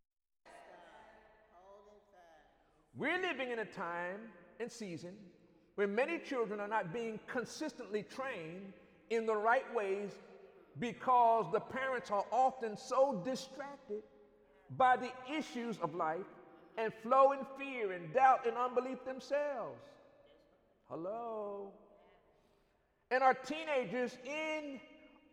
We're 2.95 3.21
living 3.21 3.51
in 3.51 3.59
a 3.59 3.65
time 3.65 4.19
and 4.59 4.71
season 4.71 5.13
where 5.75 5.87
many 5.87 6.17
children 6.17 6.59
are 6.59 6.67
not 6.67 6.91
being 6.91 7.19
consistently 7.27 8.03
trained 8.03 8.73
in 9.11 9.25
the 9.25 9.35
right 9.35 9.71
ways 9.75 10.11
because 10.79 11.45
the 11.51 11.59
parents 11.59 12.11
are 12.11 12.25
often 12.31 12.75
so 12.75 13.21
distracted 13.23 14.01
by 14.77 14.97
the 14.97 15.11
issues 15.31 15.77
of 15.77 15.95
life 15.95 16.25
and 16.77 16.91
flow 17.03 17.31
in 17.31 17.39
fear 17.57 17.93
and 17.93 18.13
doubt 18.13 18.45
and 18.45 18.57
unbelief 18.57 19.03
themselves. 19.05 19.79
Hello. 20.89 21.71
And 23.11 23.23
our 23.23 23.33
teenagers 23.33 24.17
in 24.25 24.79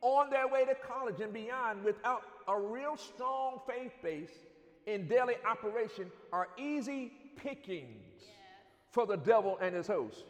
on 0.01 0.31
their 0.31 0.49
way 0.49 0.65
to 0.65 0.75
college 0.75 1.21
and 1.21 1.33
beyond 1.33 1.85
without 1.85 2.23
a 2.49 2.59
real 2.59 2.97
strong 2.97 3.61
faith 3.67 3.93
base 4.03 4.31
in 4.87 5.09
daily 5.09 5.35
operation 5.49 6.11
are 6.33 6.49
easy 6.59 7.13
pickings 7.37 8.23
for 8.91 9.07
the 9.07 9.17
devil 9.17 9.59
and 9.61 9.75
his 9.75 9.87
hosts. 9.87 10.23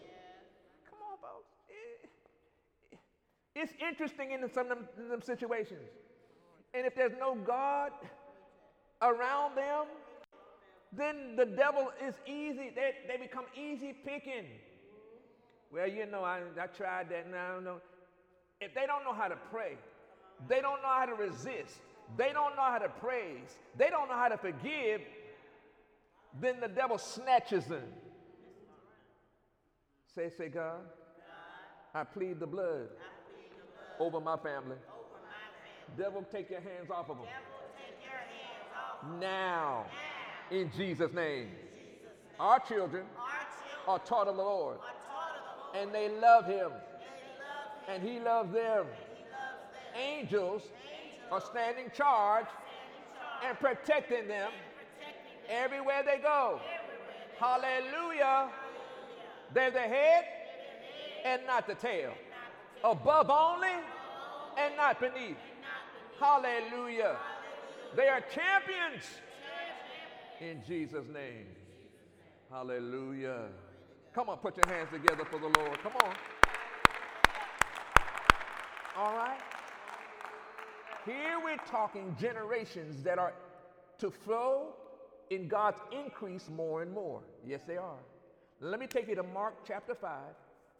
Come 0.88 0.98
on, 1.10 1.18
folks. 1.18 1.50
It- 1.68 2.98
it's 3.54 3.72
interesting 3.80 4.30
in 4.32 4.48
some 4.52 4.70
of 4.70 4.78
them, 4.96 5.08
them 5.08 5.22
situations. 5.22 5.90
And 6.72 6.86
if 6.86 6.94
there's 6.94 7.16
no 7.18 7.34
God 7.34 7.92
around 9.02 9.56
them, 9.56 9.86
then 10.92 11.34
the 11.36 11.46
devil 11.46 11.90
is 12.00 12.14
easy. 12.26 12.70
They, 12.74 12.94
they 13.08 13.16
become 13.16 13.46
easy 13.56 13.92
picking. 13.92 14.46
Well, 15.74 15.88
you 15.88 16.06
know, 16.06 16.22
I, 16.22 16.40
I 16.60 16.66
tried 16.68 17.08
that 17.10 17.26
and 17.26 17.34
I 17.34 17.52
don't 17.52 17.64
know. 17.64 17.80
If 18.60 18.74
they 18.74 18.86
don't 18.86 19.02
know 19.04 19.12
how 19.12 19.26
to 19.26 19.36
pray, 19.50 19.76
they 20.48 20.60
don't 20.60 20.80
know 20.82 20.88
how 20.88 21.06
to 21.06 21.14
resist, 21.14 21.80
they 22.16 22.32
don't 22.32 22.54
know 22.54 22.62
how 22.62 22.78
to 22.78 22.88
praise, 22.88 23.58
they 23.76 23.90
don't 23.90 24.08
know 24.08 24.14
how 24.14 24.28
to 24.28 24.36
forgive, 24.36 25.00
then 26.40 26.60
the 26.60 26.68
devil 26.68 26.98
snatches 26.98 27.64
them. 27.66 27.88
Say, 30.14 30.30
say, 30.30 30.48
God, 30.48 30.80
I 31.92 32.04
plead 32.04 32.38
the 32.38 32.46
blood 32.46 32.88
over 33.98 34.20
my 34.20 34.36
family. 34.36 34.76
Devil, 35.98 36.24
take 36.30 36.50
your 36.50 36.60
hands 36.60 36.90
off 36.90 37.10
of 37.10 37.16
them. 37.16 37.26
Now, 39.20 39.86
in 40.50 40.70
Jesus' 40.76 41.12
name. 41.12 41.48
Our 42.38 42.58
children 42.60 43.04
are 43.86 43.98
taught 44.00 44.26
of 44.26 44.36
the 44.36 44.42
Lord, 44.42 44.78
and 45.74 45.94
they 45.94 46.08
love 46.08 46.46
Him, 46.46 46.70
and 47.88 48.02
He 48.02 48.20
loves 48.20 48.52
them. 48.52 48.86
Angels 49.96 50.62
are 51.30 51.40
standing 51.40 51.90
charge 51.94 52.46
stand 52.46 52.46
in 52.46 52.46
charge, 52.46 52.46
and 53.46 53.58
protecting 53.58 54.28
them 54.28 54.50
everywhere 55.48 56.02
they 56.04 56.18
go. 56.18 56.60
Hallelujah. 57.38 58.48
They're 59.52 59.70
the 59.70 59.80
head 59.80 60.24
and 61.24 61.42
not 61.46 61.66
the 61.66 61.74
tail. 61.74 62.12
Above 62.82 63.30
only 63.30 63.68
and 64.58 64.76
not 64.76 65.00
beneath. 65.00 65.36
Hallelujah. 66.18 67.16
They 67.96 68.08
are 68.08 68.20
champions 68.20 69.04
in 70.40 70.62
Jesus' 70.66 71.06
name. 71.12 71.46
Hallelujah. 72.50 73.46
Come 74.14 74.28
on, 74.28 74.38
put 74.38 74.56
your 74.56 74.72
hands 74.72 74.90
together 74.92 75.24
for 75.24 75.38
the 75.38 75.48
Lord. 75.58 75.78
Come 75.82 75.92
on. 76.04 76.14
All 78.96 79.16
right. 79.16 79.40
Here 81.04 81.40
we're 81.42 81.56
talking 81.68 82.16
generations 82.18 83.02
that 83.02 83.18
are 83.18 83.32
to 83.98 84.10
flow 84.10 84.74
in 85.30 85.48
God's 85.48 85.80
increase 85.90 86.48
more 86.48 86.82
and 86.82 86.92
more. 86.92 87.22
Yes, 87.44 87.62
they 87.66 87.76
are. 87.76 87.98
Let 88.60 88.78
me 88.78 88.86
take 88.86 89.08
you 89.08 89.16
to 89.16 89.24
Mark 89.24 89.66
chapter 89.66 89.96
5 89.96 90.10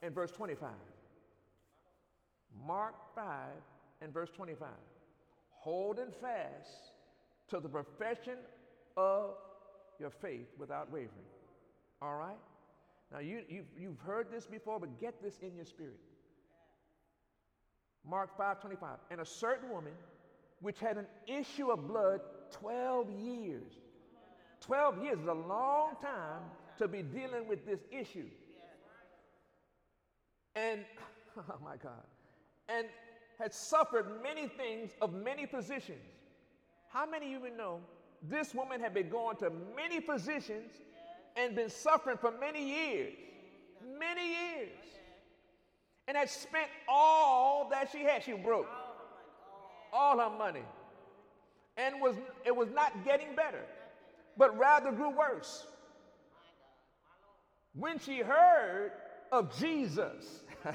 and 0.02 0.14
verse 0.14 0.30
25. 0.30 0.68
Mark 2.64 2.94
5 3.16 3.24
and 4.00 4.14
verse 4.14 4.30
25. 4.36 4.68
Holding 5.50 6.12
fast 6.20 6.92
to 7.48 7.58
the 7.58 7.68
profession 7.68 8.38
of 8.96 9.30
your 9.98 10.10
faith 10.10 10.46
without 10.56 10.92
wavering. 10.92 11.10
All 12.00 12.14
right? 12.16 12.38
Now, 13.14 13.21
you, 13.21 13.42
you've, 13.49 13.66
you've 13.78 14.00
heard 14.00 14.26
this 14.33 14.44
before, 14.44 14.80
but 14.80 15.00
get 15.00 15.23
this 15.23 15.38
in 15.38 15.54
your 15.54 15.64
spirit. 15.64 16.00
Mark 18.04 18.37
5 18.37 18.61
25. 18.61 18.88
And 19.11 19.21
a 19.21 19.25
certain 19.25 19.71
woman 19.71 19.92
which 20.61 20.80
had 20.80 20.99
an 20.99 21.06
issue 21.28 21.71
of 21.71 21.87
blood 21.87 22.21
12 22.50 23.11
years. 23.11 23.73
12 24.62 25.02
years 25.04 25.18
is 25.21 25.26
a 25.28 25.33
long 25.33 25.94
time 26.02 26.42
to 26.78 26.88
be 26.88 27.02
dealing 27.02 27.47
with 27.47 27.64
this 27.64 27.80
issue. 27.92 28.26
And, 30.56 30.80
oh 31.38 31.59
my 31.62 31.76
God, 31.76 32.02
and 32.68 32.88
had 33.38 33.52
suffered 33.52 34.23
many 34.23 34.49
things 34.49 34.90
of 35.00 35.12
many 35.12 35.47
physicians. 35.47 36.02
How 36.88 37.06
many 37.06 37.26
of 37.26 37.33
you 37.33 37.38
even 37.38 37.56
know 37.56 37.80
this 38.23 38.54
woman 38.54 38.80
had 38.80 38.94
been 38.94 39.09
going 39.09 39.37
to 39.37 39.53
many 39.77 40.00
physicians 40.00 40.72
and 41.37 41.55
been 41.55 41.70
suffering 41.70 42.16
for 42.16 42.33
many 42.33 42.64
years? 42.64 43.14
Many 43.99 44.29
years. 44.29 44.70
And 46.07 46.16
had 46.16 46.31
spent 46.31 46.68
all 46.88 47.68
that 47.70 47.90
she 47.90 48.03
had. 48.03 48.23
She 48.23 48.33
broke 48.33 48.68
all 49.92 50.18
her 50.18 50.37
money. 50.37 50.64
And 51.77 52.01
was 52.01 52.16
it 52.44 52.55
was 52.55 52.68
not 52.70 53.05
getting 53.05 53.35
better, 53.35 53.64
but 54.37 54.57
rather 54.59 54.92
grew 54.92 55.11
worse. 55.11 55.66
When 57.75 57.99
she 57.99 58.18
heard 58.18 58.92
of 59.33 59.59
Jesus, 59.59 60.44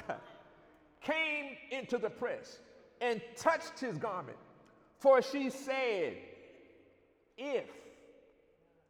came 1.00 1.56
into 1.70 1.96
the 1.96 2.10
press 2.10 2.58
and 3.00 3.20
touched 3.36 3.78
his 3.80 3.96
garment, 3.96 4.36
for 4.98 5.22
she 5.22 5.48
said, 5.48 6.16
If 7.38 7.64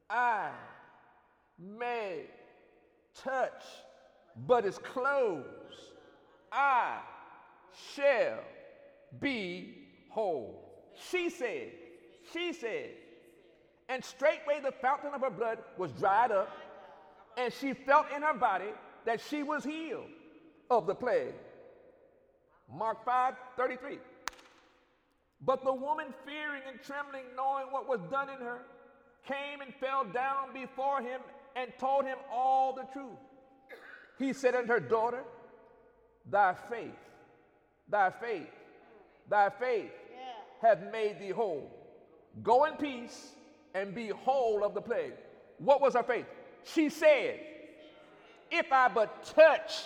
I 0.08 0.50
may 1.60 2.24
touch 3.14 3.62
but 4.46 4.64
his 4.64 4.78
clothes, 4.78 5.44
I 6.52 6.98
shall 7.94 8.40
be 9.20 9.74
whole. 10.08 10.64
She 11.10 11.30
said, 11.30 11.72
she 12.32 12.52
said, 12.52 12.90
and 13.88 14.04
straightway 14.04 14.60
the 14.62 14.72
fountain 14.72 15.12
of 15.14 15.20
her 15.20 15.30
blood 15.30 15.58
was 15.76 15.90
dried 15.92 16.30
up, 16.30 16.48
and 17.36 17.52
she 17.52 17.74
felt 17.74 18.06
in 18.14 18.22
her 18.22 18.34
body 18.34 18.70
that 19.04 19.20
she 19.20 19.42
was 19.42 19.64
healed 19.64 20.06
of 20.70 20.86
the 20.86 20.94
plague. 20.94 21.34
Mark 22.72 23.04
5 23.04 23.34
33. 23.56 23.98
But 25.42 25.64
the 25.64 25.72
woman, 25.72 26.06
fearing 26.26 26.62
and 26.68 26.78
trembling, 26.82 27.24
knowing 27.34 27.72
what 27.72 27.88
was 27.88 28.00
done 28.10 28.28
in 28.28 28.36
her, 28.36 28.58
came 29.26 29.60
and 29.62 29.74
fell 29.80 30.04
down 30.04 30.52
before 30.52 31.00
him 31.00 31.20
and 31.56 31.70
told 31.78 32.04
him 32.04 32.18
all 32.32 32.74
the 32.74 32.84
truth. 32.92 33.18
He 34.18 34.32
said 34.32 34.54
unto 34.54 34.68
her, 34.72 34.80
Daughter, 34.80 35.22
thy 36.30 36.54
faith, 36.68 36.94
thy 37.88 38.10
faith, 38.10 38.48
thy 39.28 39.48
faith 39.50 39.90
hath 40.60 40.78
made 40.92 41.18
thee 41.18 41.30
whole. 41.30 41.70
Go 42.42 42.64
in 42.66 42.74
peace 42.74 43.32
and 43.74 43.94
be 43.94 44.08
whole 44.08 44.62
of 44.64 44.74
the 44.74 44.80
plague. 44.80 45.14
What 45.58 45.80
was 45.80 45.94
her 45.94 46.02
faith? 46.02 46.26
She 46.64 46.88
said, 46.90 47.40
If 48.50 48.70
I 48.72 48.88
but 48.88 49.24
touch 49.34 49.84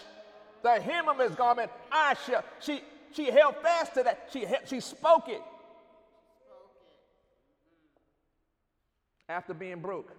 the 0.63 0.81
hem 0.81 1.09
of 1.09 1.19
his 1.19 1.35
garment, 1.35 1.71
I 1.93 2.15
shall. 2.27 2.45
She, 2.61 2.83
she 3.13 3.27
held 3.31 3.57
fast 3.59 3.95
to 3.95 4.03
that. 4.03 4.29
She, 4.33 4.41
he- 4.41 4.55
she 4.67 4.81
spoke 4.81 5.29
it 5.29 5.43
after 9.29 9.55
being 9.55 9.81
broke, 9.81 10.11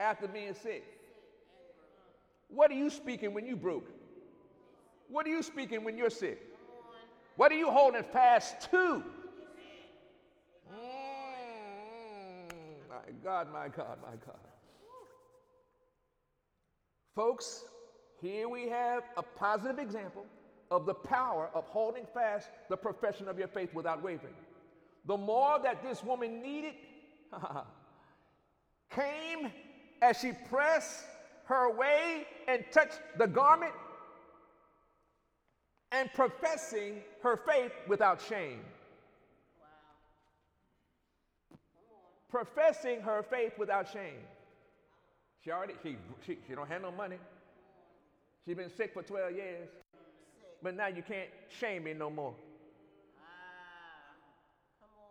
after 0.00 0.28
being 0.28 0.54
sick. 0.54 0.84
What 2.48 2.70
are 2.70 2.74
you 2.74 2.90
speaking 2.90 3.34
when 3.34 3.46
you 3.46 3.56
broke? 3.56 3.88
What 5.08 5.26
are 5.26 5.30
you 5.30 5.42
speaking 5.42 5.84
when 5.84 5.96
you're 5.98 6.10
sick? 6.10 6.40
What 7.36 7.50
are 7.50 7.56
you 7.56 7.70
holding 7.70 8.04
fast 8.04 8.70
to? 8.70 9.02
Mm, 10.72 10.82
my 12.88 13.12
God, 13.22 13.52
my 13.52 13.68
God, 13.68 13.98
my 14.02 14.16
God. 14.24 14.38
Folks, 17.14 17.64
here 18.20 18.48
we 18.48 18.68
have 18.68 19.04
a 19.16 19.22
positive 19.22 19.78
example 19.78 20.26
of 20.70 20.86
the 20.86 20.94
power 20.94 21.50
of 21.54 21.64
holding 21.66 22.06
fast 22.12 22.48
the 22.68 22.76
profession 22.76 23.28
of 23.28 23.38
your 23.38 23.48
faith 23.48 23.72
without 23.74 24.02
wavering. 24.02 24.34
The 25.06 25.16
more 25.16 25.58
that 25.62 25.82
this 25.82 26.02
woman 26.02 26.42
needed 26.42 26.74
came 28.90 29.52
as 30.04 30.20
she 30.20 30.32
pressed 30.50 31.06
her 31.46 31.74
way 31.74 32.26
and 32.46 32.62
touched 32.70 33.00
the 33.16 33.26
garment 33.26 33.72
and 35.92 36.12
professing 36.12 37.00
her 37.22 37.38
faith 37.38 37.72
without 37.88 38.20
shame. 38.20 38.60
Professing 42.30 43.00
her 43.00 43.22
faith 43.22 43.52
without 43.58 43.90
shame. 43.90 44.20
She 45.42 45.50
already, 45.50 45.74
she, 45.82 45.96
she, 46.26 46.38
she 46.46 46.54
don't 46.54 46.68
have 46.68 46.82
no 46.82 46.90
money. 46.90 47.16
She's 48.44 48.56
been 48.56 48.70
sick 48.76 48.92
for 48.92 49.02
12 49.02 49.32
years. 49.32 49.68
But 50.62 50.76
now 50.76 50.88
you 50.88 51.02
can't 51.02 51.30
shame 51.48 51.84
me 51.84 51.94
no 51.94 52.10
more. 52.10 52.34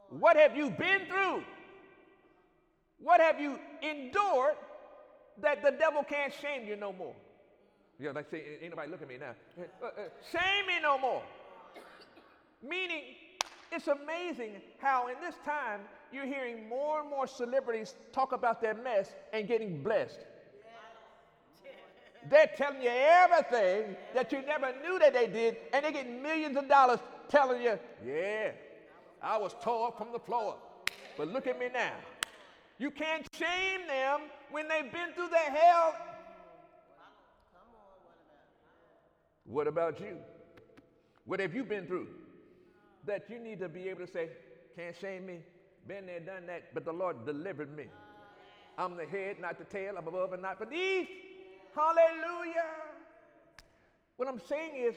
What 0.09 0.37
have 0.37 0.55
you 0.55 0.69
been 0.69 1.07
through? 1.07 1.43
What 2.99 3.21
have 3.21 3.39
you 3.39 3.57
endured 3.81 4.55
that 5.41 5.61
the 5.63 5.71
devil 5.71 6.03
can't 6.03 6.33
shame 6.41 6.67
you 6.67 6.75
no 6.75 6.93
more? 6.93 7.15
Yeah, 7.99 8.11
like 8.11 8.29
say, 8.29 8.43
ain't 8.61 8.71
nobody 8.71 8.91
look 8.91 9.01
at 9.01 9.07
me 9.07 9.17
now. 9.19 9.33
Uh, 9.81 9.85
uh, 9.85 9.89
shame 10.31 10.67
me 10.67 10.73
no 10.81 10.97
more. 10.97 11.21
Meaning, 12.61 13.03
it's 13.71 13.87
amazing 13.87 14.61
how 14.79 15.07
in 15.07 15.15
this 15.21 15.35
time 15.45 15.81
you're 16.11 16.25
hearing 16.25 16.67
more 16.69 17.01
and 17.01 17.09
more 17.09 17.27
celebrities 17.27 17.95
talk 18.11 18.31
about 18.31 18.61
their 18.61 18.73
mess 18.73 19.13
and 19.31 19.47
getting 19.47 19.81
blessed. 19.81 20.19
They're 22.29 22.51
telling 22.55 22.81
you 22.81 22.89
everything 22.89 23.97
that 24.13 24.31
you 24.31 24.41
never 24.43 24.71
knew 24.81 24.97
that 24.99 25.13
they 25.13 25.27
did, 25.27 25.57
and 25.73 25.83
they 25.83 25.91
get 25.91 26.09
millions 26.09 26.55
of 26.55 26.69
dollars 26.69 26.99
telling 27.27 27.61
you, 27.61 27.77
yeah, 28.05 28.51
I 29.21 29.37
was 29.37 29.55
tore 29.61 29.87
up 29.87 29.97
from 29.97 30.11
the 30.13 30.19
floor, 30.19 30.55
but 31.17 31.27
look 31.27 31.47
at 31.47 31.59
me 31.59 31.67
now. 31.73 31.93
You 32.77 32.91
can't 32.91 33.25
shame 33.35 33.87
them 33.87 34.21
when 34.51 34.67
they've 34.67 34.91
been 34.91 35.13
through 35.13 35.29
the 35.29 35.37
hell. 35.37 35.95
What 39.45 39.67
about 39.67 39.99
you? 39.99 40.17
What 41.25 41.39
have 41.39 41.53
you 41.53 41.63
been 41.63 41.85
through 41.85 42.07
that 43.05 43.29
you 43.29 43.39
need 43.39 43.59
to 43.59 43.69
be 43.69 43.89
able 43.89 44.05
to 44.05 44.11
say, 44.11 44.29
can't 44.75 44.95
shame 44.99 45.25
me? 45.25 45.39
Been 45.87 46.05
there, 46.05 46.19
done 46.19 46.45
that, 46.47 46.73
but 46.73 46.85
the 46.85 46.93
Lord 46.93 47.25
delivered 47.25 47.75
me. 47.75 47.85
I'm 48.77 48.95
the 48.97 49.05
head, 49.05 49.39
not 49.39 49.57
the 49.59 49.65
tail. 49.65 49.95
I'm 49.97 50.07
above 50.07 50.33
and 50.33 50.41
not 50.41 50.59
beneath. 50.59 51.07
Hallelujah. 51.75 52.71
What 54.17 54.27
I'm 54.27 54.39
saying 54.39 54.75
is, 54.75 54.95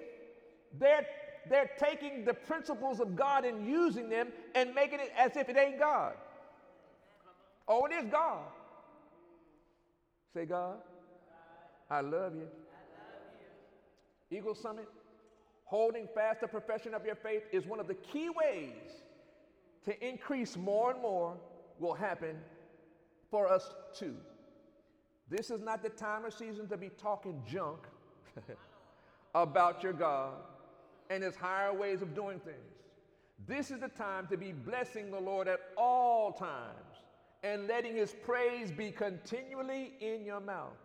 They're, 0.78 1.06
they're 1.48 1.70
taking 1.78 2.24
the 2.24 2.34
principles 2.34 3.00
of 3.00 3.16
God 3.16 3.44
and 3.44 3.66
using 3.66 4.08
them 4.08 4.28
and 4.54 4.74
making 4.74 5.00
it 5.00 5.10
as 5.16 5.36
if 5.36 5.48
it 5.48 5.56
ain't 5.56 5.78
God. 5.78 6.14
Oh, 7.68 7.84
it 7.86 7.92
is 7.92 8.04
God. 8.10 8.44
Say, 10.34 10.44
God, 10.44 10.76
I 11.90 12.00
love 12.00 12.34
you. 12.34 12.48
Eagle 14.30 14.54
Summit, 14.54 14.88
holding 15.64 16.08
fast 16.14 16.40
the 16.40 16.48
profession 16.48 16.94
of 16.94 17.04
your 17.04 17.14
faith 17.14 17.42
is 17.52 17.66
one 17.66 17.80
of 17.80 17.86
the 17.86 17.94
key 17.94 18.28
ways 18.28 19.02
to 19.84 20.06
increase 20.06 20.56
more 20.56 20.90
and 20.90 21.00
more 21.00 21.36
will 21.78 21.94
happen 21.94 22.36
for 23.30 23.48
us 23.48 23.74
too. 23.96 24.16
This 25.28 25.50
is 25.50 25.60
not 25.60 25.82
the 25.82 25.88
time 25.88 26.24
or 26.24 26.30
season 26.30 26.68
to 26.68 26.76
be 26.76 26.90
talking 27.00 27.42
junk 27.46 27.80
about 29.34 29.82
your 29.82 29.92
God 29.92 30.34
and 31.10 31.22
his 31.22 31.36
higher 31.36 31.72
ways 31.72 32.02
of 32.02 32.14
doing 32.14 32.40
things. 32.40 32.56
This 33.46 33.70
is 33.70 33.80
the 33.80 33.88
time 33.88 34.26
to 34.28 34.36
be 34.36 34.52
blessing 34.52 35.10
the 35.10 35.20
Lord 35.20 35.46
at 35.48 35.60
all 35.76 36.32
times 36.32 36.85
and 37.46 37.68
letting 37.68 37.94
his 37.94 38.14
praise 38.24 38.70
be 38.70 38.90
continually 38.90 39.94
in 40.00 40.24
your 40.24 40.40
mouth. 40.40 40.76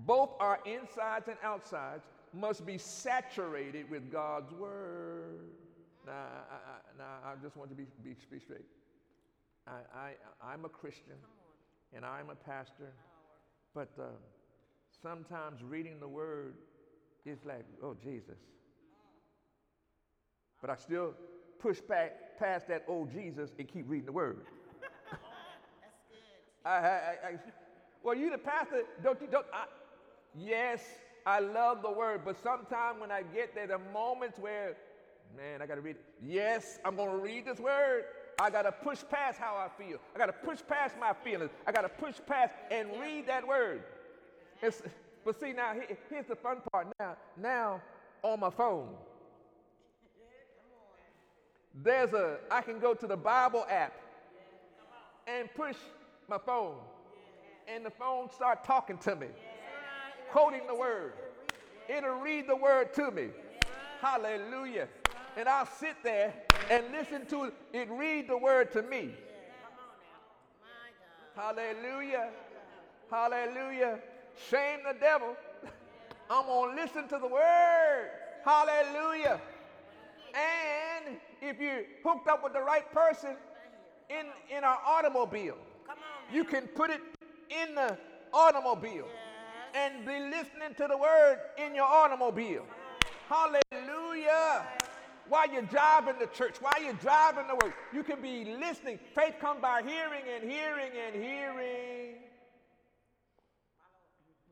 Both 0.00 0.30
our 0.40 0.58
insides 0.64 1.28
and 1.28 1.36
outsides 1.42 2.04
must 2.32 2.66
be 2.66 2.78
saturated 2.78 3.88
with 3.90 4.10
God's 4.10 4.52
word. 4.52 5.40
Now, 6.06 6.12
I, 6.12 6.54
I, 6.54 6.98
now, 6.98 7.04
I 7.24 7.34
just 7.42 7.56
want 7.56 7.70
to 7.70 7.76
be, 7.76 7.86
be, 8.02 8.16
be 8.30 8.38
straight. 8.38 8.66
I, 9.66 9.72
I, 9.96 10.12
I'm 10.52 10.64
a 10.64 10.68
Christian 10.68 11.16
and 11.94 12.04
I'm 12.04 12.30
a 12.30 12.34
pastor, 12.34 12.92
but 13.74 13.90
uh, 13.98 14.04
sometimes 15.02 15.62
reading 15.62 16.00
the 16.00 16.08
word 16.08 16.54
is 17.24 17.38
like, 17.44 17.64
oh, 17.82 17.96
Jesus. 18.02 18.38
But 20.60 20.70
I 20.70 20.76
still 20.76 21.14
push 21.58 21.80
back 21.80 22.38
past 22.38 22.68
that, 22.68 22.84
oh, 22.88 23.06
Jesus, 23.06 23.50
and 23.58 23.68
keep 23.68 23.84
reading 23.88 24.06
the 24.06 24.12
word. 24.12 24.38
I, 26.64 26.70
I, 26.70 26.74
I, 26.74 27.38
well, 28.02 28.14
you 28.14 28.30
the 28.30 28.38
pastor, 28.38 28.82
don't 29.02 29.20
you, 29.20 29.28
don't, 29.30 29.46
I, 29.52 29.64
yes, 30.36 30.82
I 31.26 31.40
love 31.40 31.82
the 31.82 31.90
word, 31.90 32.22
but 32.24 32.42
sometimes 32.42 33.00
when 33.00 33.10
I 33.10 33.22
get 33.22 33.54
there, 33.54 33.66
the 33.66 33.78
moments 33.92 34.38
where, 34.38 34.76
man, 35.36 35.62
I 35.62 35.66
got 35.66 35.76
to 35.76 35.80
read 35.80 35.96
it. 35.96 36.04
Yes, 36.24 36.78
I'm 36.84 36.96
going 36.96 37.10
to 37.10 37.16
read 37.16 37.44
this 37.44 37.58
word. 37.58 38.04
I 38.40 38.50
got 38.50 38.62
to 38.62 38.72
push 38.72 39.00
past 39.10 39.38
how 39.38 39.56
I 39.56 39.68
feel. 39.82 39.98
I 40.14 40.18
got 40.18 40.26
to 40.26 40.32
push 40.32 40.60
past 40.68 40.94
my 40.98 41.12
feelings. 41.24 41.50
I 41.66 41.72
got 41.72 41.82
to 41.82 41.88
push 41.88 42.14
past 42.26 42.54
and 42.70 42.88
read 43.00 43.26
that 43.26 43.46
word. 43.46 43.82
It's, 44.62 44.80
but 45.24 45.38
see, 45.38 45.52
now 45.52 45.74
here, 45.74 45.98
here's 46.08 46.26
the 46.26 46.36
fun 46.36 46.58
part. 46.72 46.86
Now, 46.98 47.16
now 47.36 47.82
on 48.22 48.40
my 48.40 48.50
phone, 48.50 48.88
there's 51.74 52.12
a, 52.12 52.38
I 52.50 52.62
can 52.62 52.78
go 52.78 52.94
to 52.94 53.06
the 53.06 53.16
Bible 53.16 53.66
app 53.68 53.92
and 55.26 55.52
push 55.54 55.76
my 56.28 56.38
phone, 56.38 56.74
and 57.66 57.84
the 57.84 57.90
phone 57.90 58.30
start 58.30 58.62
talking 58.62 58.98
to 58.98 59.16
me, 59.16 59.28
quoting 60.30 60.66
the 60.66 60.74
word. 60.74 61.14
It'll 61.88 62.20
read 62.20 62.46
the 62.46 62.56
word 62.56 62.92
to 62.94 63.10
me. 63.10 63.28
Hallelujah. 64.02 64.88
And 65.38 65.48
I'll 65.48 65.66
sit 65.66 65.96
there 66.04 66.34
and 66.70 66.84
listen 66.92 67.24
to 67.26 67.52
it 67.72 67.88
read 67.90 68.28
the 68.28 68.36
word 68.36 68.70
to 68.72 68.82
me. 68.82 69.14
Hallelujah. 71.34 72.28
Hallelujah. 73.10 73.98
Shame 74.50 74.80
the 74.86 74.98
devil. 74.98 75.34
I'm 76.28 76.44
going 76.44 76.76
to 76.76 76.82
listen 76.82 77.08
to 77.08 77.18
the 77.18 77.28
word. 77.28 78.10
Hallelujah. 78.44 79.40
And 80.34 81.16
if 81.40 81.58
you're 81.58 81.84
hooked 82.04 82.28
up 82.28 82.44
with 82.44 82.52
the 82.52 82.60
right 82.60 82.90
person 82.92 83.36
in, 84.10 84.26
in 84.54 84.64
our 84.64 84.78
automobile, 84.84 85.56
you 86.32 86.44
can 86.44 86.66
put 86.68 86.90
it 86.90 87.00
in 87.50 87.74
the 87.74 87.96
automobile 88.32 89.08
and 89.74 90.04
be 90.04 90.18
listening 90.18 90.74
to 90.76 90.86
the 90.88 90.96
word 90.96 91.38
in 91.58 91.74
your 91.74 91.84
automobile. 91.84 92.66
Hallelujah. 93.28 94.66
While 95.28 95.52
you're 95.52 95.62
driving 95.62 96.14
to 96.20 96.26
church, 96.26 96.56
while 96.60 96.82
you're 96.82 96.94
driving 96.94 97.46
to 97.48 97.54
work, 97.54 97.74
you 97.92 98.02
can 98.02 98.22
be 98.22 98.44
listening. 98.44 98.98
Faith 99.14 99.34
comes 99.40 99.60
by 99.60 99.82
hearing 99.82 100.24
and 100.34 100.50
hearing 100.50 100.92
and 101.06 101.22
hearing 101.22 102.14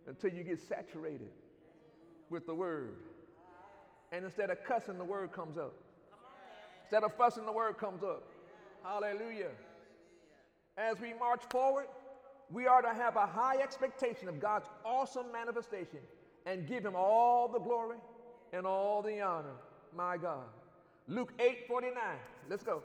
until 0.07 0.31
you 0.31 0.45
get 0.45 0.61
saturated 0.61 1.31
with 2.31 2.47
the 2.47 2.55
word. 2.55 2.97
And 4.13 4.25
instead 4.25 4.51
of 4.51 4.63
cussing, 4.65 4.99
the 4.99 5.05
word 5.05 5.33
comes 5.33 5.57
up. 5.57 5.75
Instead 6.85 7.05
of 7.05 7.15
fussing, 7.17 7.47
the 7.47 7.53
word 7.53 7.79
comes 7.79 8.03
up. 8.03 8.31
Hallelujah. 8.85 9.51
As 10.77 11.01
we 11.01 11.15
march 11.15 11.43
forward, 11.51 11.87
we 12.51 12.67
are 12.67 12.83
to 12.83 12.93
have 12.93 13.17
a 13.17 13.27
high 13.27 13.57
expectation 13.63 14.29
of 14.29 14.41
God's 14.41 14.67
awesome 14.85 15.33
manifestation 15.33 16.01
and 16.45 16.67
give 16.67 16.85
him 16.85 16.95
all 16.95 17.49
the 17.49 17.59
glory 17.59 17.97
and 18.53 18.67
all 18.67 19.03
the 19.03 19.21
honor. 19.21 19.57
My 19.95 20.17
God. 20.17 20.47
Luke 21.09 21.33
8 21.39 21.67
49. 21.67 21.95
Let's 22.49 22.63
go. 22.63 22.83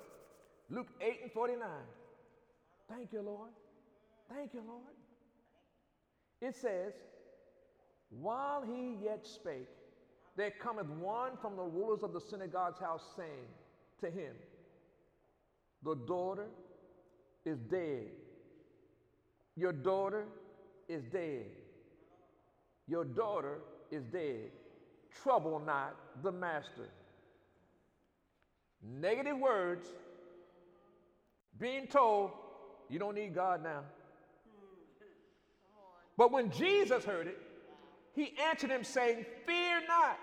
Luke 0.69 0.88
8 1.01 1.19
and 1.23 1.32
49. 1.32 1.67
Thank 2.89 3.12
you, 3.12 3.21
Lord. 3.21 3.49
Thank 4.34 4.54
you, 4.54 4.62
Lord. 4.65 4.95
It 6.41 6.56
says, 6.56 6.93
While 8.10 8.63
he 8.63 8.97
yet 9.04 9.25
spake, 9.25 9.67
there 10.38 10.51
cometh 10.51 10.88
one 10.88 11.32
from 11.41 11.58
the 11.58 11.63
rulers 11.63 12.04
of 12.04 12.13
the 12.13 12.21
synagogue's 12.21 12.80
house, 12.80 13.04
saying 13.15 13.49
to 13.99 14.10
him, 14.10 14.34
The 15.84 15.95
daughter 15.95 16.47
is 17.45 17.58
dead. 17.60 18.08
Your 19.56 19.73
daughter 19.73 20.25
is 20.88 21.04
dead. 21.12 21.45
Your 22.88 23.06
daughter 23.06 23.60
is 23.91 24.04
dead. 24.06 24.51
Trouble 25.23 25.62
not 25.65 25.95
the 26.23 26.32
master. 26.32 26.89
Negative 28.84 29.38
words 29.38 29.88
being 31.60 31.88
told, 31.88 32.32
you 32.89 32.97
don't 32.97 33.15
need 33.15 33.36
God 33.36 33.63
now. 33.63 33.82
But 36.17 36.32
when 36.32 36.51
Jesus 36.51 37.04
heard 37.04 37.27
it, 37.27 37.38
he 38.13 38.34
answered 38.43 38.69
him, 38.69 38.84
saying, 38.84 39.25
Fear 39.45 39.82
not, 39.88 40.17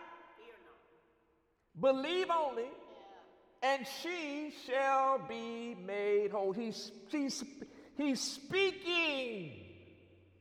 believe 1.80 2.26
only, 2.30 2.66
and 3.62 3.86
she 4.02 4.52
shall 4.66 5.18
be 5.28 5.76
made 5.86 6.30
whole. 6.30 6.52
He's, 6.52 6.92
he's, 7.08 7.44
he's 7.96 8.20
speaking 8.20 9.52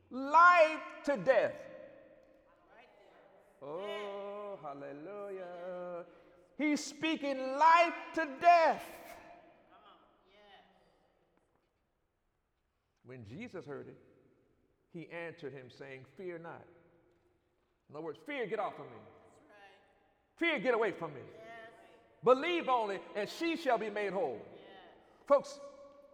life 0.10 0.82
to 1.06 1.18
death. 1.18 1.54
Oh, 3.62 4.60
hallelujah. 4.62 6.06
He's 6.58 6.84
speaking 6.84 7.38
life 7.58 7.94
to 8.16 8.28
death. 8.40 8.84
When 13.06 13.26
Jesus 13.26 13.66
heard 13.66 13.88
it, 13.88 13.98
he 14.94 15.08
answered 15.12 15.54
him, 15.54 15.68
saying, 15.70 16.02
Fear 16.18 16.40
not. 16.40 16.66
In 17.90 17.96
other 17.96 18.04
words, 18.04 18.20
fear, 18.26 18.46
get 18.48 18.60
off 18.60 18.74
of 18.74 18.86
me. 18.86 19.00
Fear, 20.36 20.60
get 20.60 20.74
away 20.74 20.92
from 20.92 21.14
me. 21.14 21.22
Believe 22.24 22.68
only, 22.68 23.00
and 23.16 23.30
she 23.30 23.56
shall 23.56 23.78
be 23.78 23.90
made 23.90 24.14
whole. 24.14 24.42
Folks, 25.28 25.60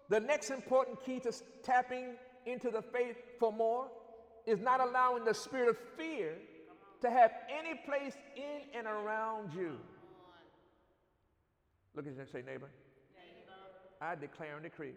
the 0.09 0.19
next 0.19 0.49
important 0.49 1.03
key 1.03 1.19
to 1.21 1.31
tapping 1.63 2.15
into 2.45 2.69
the 2.69 2.81
faith 2.81 3.15
for 3.39 3.51
more 3.51 3.87
is 4.45 4.59
not 4.59 4.81
allowing 4.81 5.23
the 5.23 5.33
spirit 5.33 5.69
of 5.69 5.77
fear 5.97 6.33
to 7.01 7.09
have 7.09 7.31
any 7.49 7.79
place 7.85 8.13
in 8.35 8.77
and 8.77 8.87
around 8.87 9.53
you. 9.53 9.77
Look 11.95 12.07
at 12.07 12.13
you 12.13 12.19
and 12.19 12.29
say, 12.29 12.41
neighbor, 12.45 12.69
I 14.01 14.15
declare 14.15 14.55
and 14.55 14.63
decree 14.63 14.93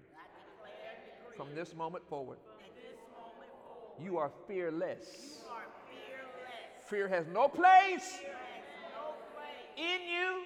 from 1.36 1.48
this 1.54 1.74
moment 1.74 2.08
forward, 2.08 2.38
you 4.02 4.16
are 4.16 4.30
fearless. 4.48 5.42
Fear 6.88 7.08
has 7.08 7.26
no 7.32 7.48
place. 7.48 8.18
in 9.76 10.00
you, 10.08 10.44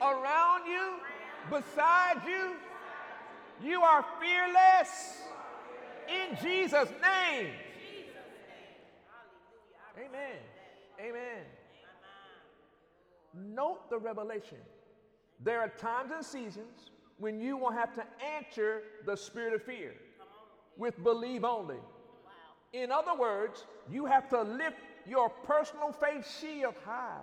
around 0.00 0.66
you, 0.66 0.94
beside 1.50 2.22
you. 2.26 2.56
You 3.62 3.82
are 3.82 4.04
fearless 4.20 5.22
in 6.08 6.36
Jesus' 6.42 6.88
name. 7.02 7.50
Amen. 9.98 10.38
Amen. 11.00 11.44
Note 13.34 13.90
the 13.90 13.98
revelation. 13.98 14.58
There 15.42 15.60
are 15.60 15.68
times 15.68 16.10
and 16.14 16.24
seasons 16.24 16.90
when 17.18 17.40
you 17.40 17.56
will 17.56 17.70
have 17.70 17.94
to 17.94 18.04
answer 18.36 18.82
the 19.06 19.16
spirit 19.16 19.54
of 19.54 19.62
fear 19.62 19.94
with 20.76 21.02
believe 21.02 21.44
only. 21.44 21.76
In 22.72 22.90
other 22.90 23.14
words, 23.14 23.66
you 23.90 24.06
have 24.06 24.28
to 24.30 24.42
lift 24.42 24.76
your 25.06 25.28
personal 25.28 25.92
faith 25.92 26.26
shield 26.40 26.74
high 26.84 27.20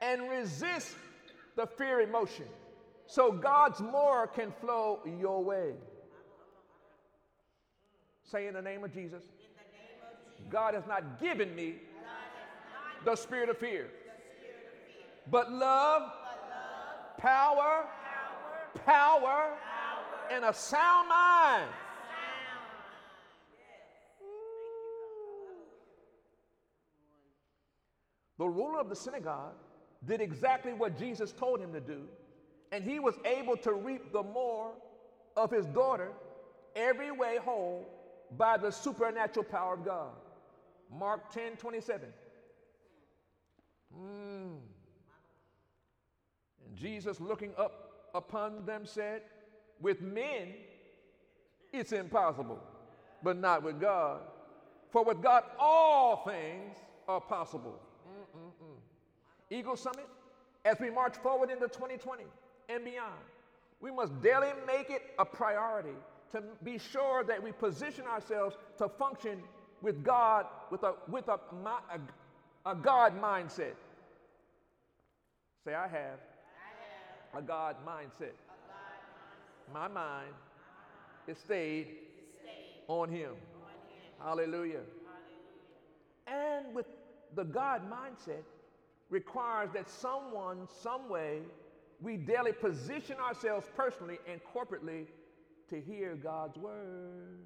and 0.00 0.28
resist 0.28 0.94
the 1.56 1.66
fear 1.66 2.00
emotion 2.00 2.46
so 3.06 3.30
God's 3.30 3.80
more 3.80 4.26
can 4.26 4.52
flow 4.60 5.00
your 5.20 5.42
way. 5.44 5.72
Say 8.24 8.46
in 8.46 8.54
the 8.54 8.62
name 8.62 8.84
of 8.84 8.94
Jesus. 8.94 9.22
God 10.50 10.74
has 10.74 10.86
not 10.86 11.20
given 11.20 11.54
me 11.54 11.74
the 13.04 13.16
spirit 13.16 13.48
of 13.48 13.58
fear, 13.58 13.88
but 15.30 15.50
love, 15.52 16.10
power, 17.18 17.86
power, 18.84 19.58
and 20.30 20.44
a 20.44 20.54
sound 20.54 21.08
mind. 21.08 21.70
The 28.38 28.48
ruler 28.48 28.80
of 28.80 28.88
the 28.88 28.96
synagogue 28.96 29.54
did 30.06 30.20
exactly 30.20 30.72
what 30.72 30.98
Jesus 30.98 31.32
told 31.32 31.60
him 31.60 31.72
to 31.72 31.80
do, 31.80 32.02
and 32.72 32.82
he 32.84 32.98
was 32.98 33.14
able 33.24 33.56
to 33.58 33.74
reap 33.74 34.12
the 34.12 34.22
more 34.22 34.72
of 35.36 35.50
his 35.50 35.66
daughter 35.66 36.10
every 36.74 37.10
way 37.10 37.38
whole 37.42 37.86
by 38.36 38.56
the 38.56 38.70
supernatural 38.70 39.44
power 39.44 39.74
of 39.74 39.84
God. 39.84 40.12
Mark 40.90 41.30
10 41.32 41.56
27. 41.56 42.08
Mm. 43.98 44.58
And 46.66 46.76
Jesus, 46.76 47.20
looking 47.20 47.52
up 47.58 48.08
upon 48.14 48.64
them, 48.64 48.86
said, 48.86 49.22
With 49.80 50.00
men 50.00 50.54
it's 51.72 51.92
impossible, 51.92 52.60
but 53.22 53.38
not 53.38 53.62
with 53.62 53.80
God. 53.80 54.20
For 54.90 55.04
with 55.04 55.22
God 55.22 55.44
all 55.58 56.16
things 56.26 56.76
are 57.08 57.20
possible. 57.20 57.80
Mm-mm-mm. 58.06 58.76
Eagle 59.52 59.76
Summit, 59.76 60.06
as 60.64 60.78
we 60.80 60.90
march 60.90 61.16
forward 61.16 61.50
into 61.50 61.68
2020 61.68 62.24
and 62.68 62.84
beyond, 62.84 63.12
we 63.80 63.90
must 63.90 64.20
daily 64.22 64.48
make 64.66 64.90
it 64.90 65.02
a 65.18 65.24
priority 65.24 65.96
to 66.32 66.42
be 66.62 66.78
sure 66.78 67.24
that 67.24 67.42
we 67.42 67.52
position 67.52 68.04
ourselves 68.06 68.56
to 68.78 68.88
function 68.88 69.42
with 69.82 70.02
God, 70.02 70.46
with 70.70 70.82
a, 70.84 70.94
with 71.08 71.28
a, 71.28 71.38
a, 71.66 72.70
a 72.70 72.74
God 72.74 73.20
mindset. 73.20 73.74
Say, 75.64 75.74
I 75.74 75.82
have, 75.82 75.90
I 75.92 77.36
have. 77.36 77.44
A, 77.44 77.46
God 77.46 77.76
mindset. 77.86 78.32
My 79.72 79.88
mind 79.88 80.32
is 81.26 81.38
stayed, 81.38 81.88
on 82.88 83.08
Him. 83.08 83.32
Hallelujah. 84.22 84.80
And 86.26 86.74
with 86.74 86.86
the 87.34 87.44
God 87.44 87.82
mindset 87.90 88.42
requires 89.12 89.68
that 89.74 89.88
someone, 89.88 90.66
some 90.82 91.08
way, 91.08 91.40
we 92.00 92.16
daily 92.16 92.52
position 92.52 93.16
ourselves 93.18 93.66
personally 93.76 94.18
and 94.26 94.40
corporately 94.54 95.04
to 95.68 95.80
hear 95.80 96.16
God's 96.16 96.56
word. 96.56 97.38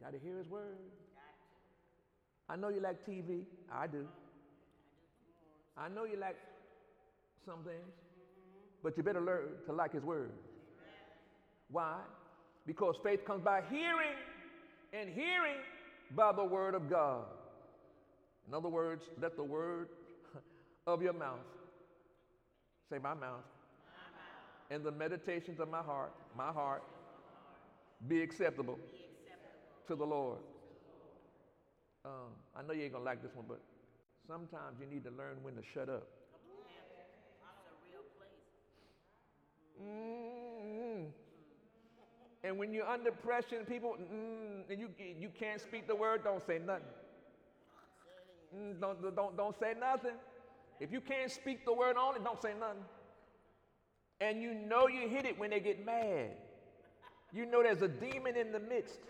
Got 0.00 0.12
to 0.12 0.18
hear 0.18 0.38
His 0.38 0.48
word. 0.48 0.78
I 2.48 2.56
know 2.56 2.68
you 2.68 2.80
like 2.80 3.04
TV. 3.04 3.42
I 3.72 3.86
do. 3.86 4.06
I 5.76 5.88
know 5.88 6.04
you 6.04 6.16
like 6.16 6.36
some 7.44 7.64
things, 7.64 7.94
but 8.82 8.96
you 8.96 9.02
better 9.02 9.20
learn 9.20 9.48
to 9.66 9.72
like 9.72 9.92
His 9.92 10.04
word. 10.04 10.30
Why? 11.70 11.96
Because 12.66 12.96
faith 13.02 13.24
comes 13.24 13.42
by 13.42 13.62
hearing, 13.68 14.16
and 14.92 15.08
hearing 15.08 15.58
by 16.14 16.32
the 16.32 16.44
word 16.44 16.74
of 16.74 16.88
God. 16.88 17.24
In 18.50 18.54
other 18.54 18.68
words, 18.68 19.04
let 19.22 19.36
the 19.36 19.44
word 19.44 19.90
of 20.88 21.02
your 21.02 21.12
mouth, 21.12 21.38
say 22.90 22.98
my 22.98 23.14
mouth, 23.14 23.44
and 24.72 24.82
the 24.82 24.90
meditations 24.90 25.60
of 25.60 25.70
my 25.70 25.82
heart, 25.82 26.12
my 26.36 26.48
heart, 26.48 26.82
be 28.08 28.20
acceptable, 28.20 28.76
to 29.86 29.94
the 29.94 30.04
Lord. 30.04 30.38
Um, 32.04 32.34
I 32.56 32.62
know 32.62 32.72
you 32.72 32.82
ain't 32.82 32.92
gonna 32.92 33.04
like 33.04 33.22
this 33.22 33.30
one, 33.36 33.44
but 33.48 33.60
sometimes 34.26 34.80
you 34.80 34.86
need 34.92 35.04
to 35.04 35.10
learn 35.10 35.36
when 35.42 35.54
to 35.54 35.62
shut 35.72 35.88
up. 35.88 36.08
Mm-hmm. 39.80 41.04
And 42.42 42.58
when 42.58 42.74
you're 42.74 42.88
under 42.88 43.12
pressure 43.12 43.62
people, 43.64 43.94
mm, 43.96 44.68
and 44.68 44.80
you, 44.80 44.88
you 44.98 45.28
can't 45.38 45.60
speak 45.60 45.86
the 45.86 45.94
word, 45.94 46.24
don't 46.24 46.44
say 46.44 46.58
nothing. 46.58 46.82
Mm, 48.56 48.80
don't, 48.80 49.16
don't, 49.16 49.36
don't 49.36 49.58
say 49.58 49.74
nothing. 49.78 50.16
If 50.80 50.92
you 50.92 51.00
can't 51.00 51.30
speak 51.30 51.64
the 51.64 51.72
word 51.72 51.96
on 51.96 52.16
it, 52.16 52.24
don't 52.24 52.40
say 52.40 52.52
nothing. 52.58 52.82
And 54.20 54.42
you 54.42 54.54
know 54.54 54.88
you 54.88 55.08
hit 55.08 55.24
it 55.24 55.38
when 55.38 55.50
they 55.50 55.60
get 55.60 55.84
mad. 55.84 56.30
You 57.32 57.46
know 57.46 57.62
there's 57.62 57.82
a 57.82 57.88
demon 57.88 58.36
in 58.36 58.52
the 58.52 58.60
midst. 58.60 59.00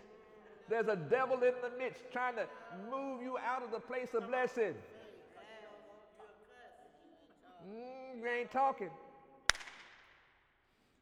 There's 0.69 0.87
a 0.87 0.95
devil 0.95 1.35
in 1.37 1.53
the 1.61 1.77
midst 1.77 2.03
trying 2.13 2.35
to 2.35 2.45
move 2.89 3.21
you 3.21 3.37
out 3.37 3.63
of 3.63 3.71
the 3.71 3.79
place 3.79 4.09
of 4.13 4.27
blessing. 4.27 4.75
Mm, 7.67 8.19
you 8.19 8.27
ain't 8.27 8.51
talking. 8.51 8.89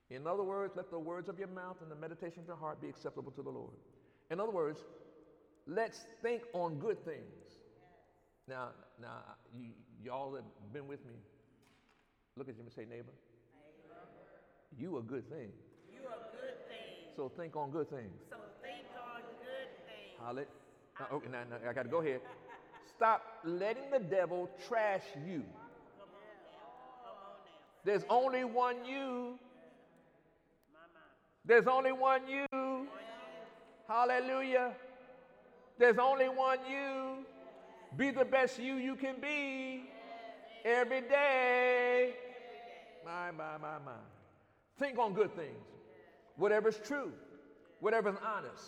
In 0.09 0.25
other 0.25 0.43
words, 0.43 0.73
let 0.75 0.89
the 0.89 0.97
words 0.97 1.29
of 1.29 1.37
your 1.37 1.49
mouth 1.49 1.77
and 1.81 1.91
the 1.91 1.95
meditation 1.95 2.39
of 2.39 2.47
your 2.47 2.55
heart 2.55 2.81
be 2.81 2.89
acceptable 2.89 3.31
to 3.31 3.43
the 3.43 3.49
Lord. 3.49 3.73
In 4.31 4.39
other 4.39 4.51
words, 4.51 4.79
let's 5.67 6.05
think 6.21 6.41
on 6.53 6.79
good 6.79 7.03
things. 7.05 7.48
Now, 8.49 8.69
now, 8.99 9.21
you, 9.55 9.69
y'all 10.03 10.33
have 10.33 10.73
been 10.73 10.87
with 10.87 11.05
me. 11.05 11.13
Look 12.35 12.49
at 12.49 12.55
you 12.57 12.63
and 12.63 12.73
say, 12.73 12.85
neighbor, 12.89 13.13
you 14.75 14.97
a 14.97 15.01
good 15.03 15.29
thing. 15.29 15.49
You 15.93 15.99
a 16.07 16.35
good 16.35 16.57
thing. 16.67 17.13
So 17.15 17.29
think 17.29 17.55
on 17.55 17.69
good 17.69 17.89
things. 17.91 18.09
So 18.27 18.37
think 18.63 18.85
on 18.97 19.21
good 19.21 19.69
things. 19.85 20.17
Holly. 20.19 20.43
Uh, 20.99 21.15
okay, 21.15 21.27
now, 21.31 21.43
now 21.49 21.69
I 21.69 21.73
got 21.73 21.83
to 21.83 21.89
go 21.89 22.01
ahead. 22.01 22.21
Stop 22.97 23.21
letting 23.43 23.91
the 23.91 23.99
devil 23.99 24.49
trash 24.67 25.03
you. 25.27 25.43
There's 27.85 28.03
only 28.09 28.43
one 28.45 28.83
you. 28.83 29.37
There's 31.45 31.67
only 31.67 31.91
one 31.91 32.21
you. 32.27 32.87
Hallelujah. 33.87 34.73
There's 35.77 35.97
only 35.97 36.29
one 36.29 36.59
you. 36.69 37.25
Be 37.97 38.11
the 38.11 38.25
best 38.25 38.59
you 38.59 38.75
you 38.75 38.95
can 38.95 39.15
be 39.19 39.89
every 40.63 41.01
day. 41.01 42.13
My, 43.05 43.31
my, 43.31 43.57
my, 43.57 43.79
my. 43.83 43.91
Think 44.77 44.99
on 44.99 45.13
good 45.13 45.35
things. 45.35 45.65
Whatever's 46.37 46.79
true, 46.85 47.11
whatever's 47.81 48.15
honest, 48.25 48.63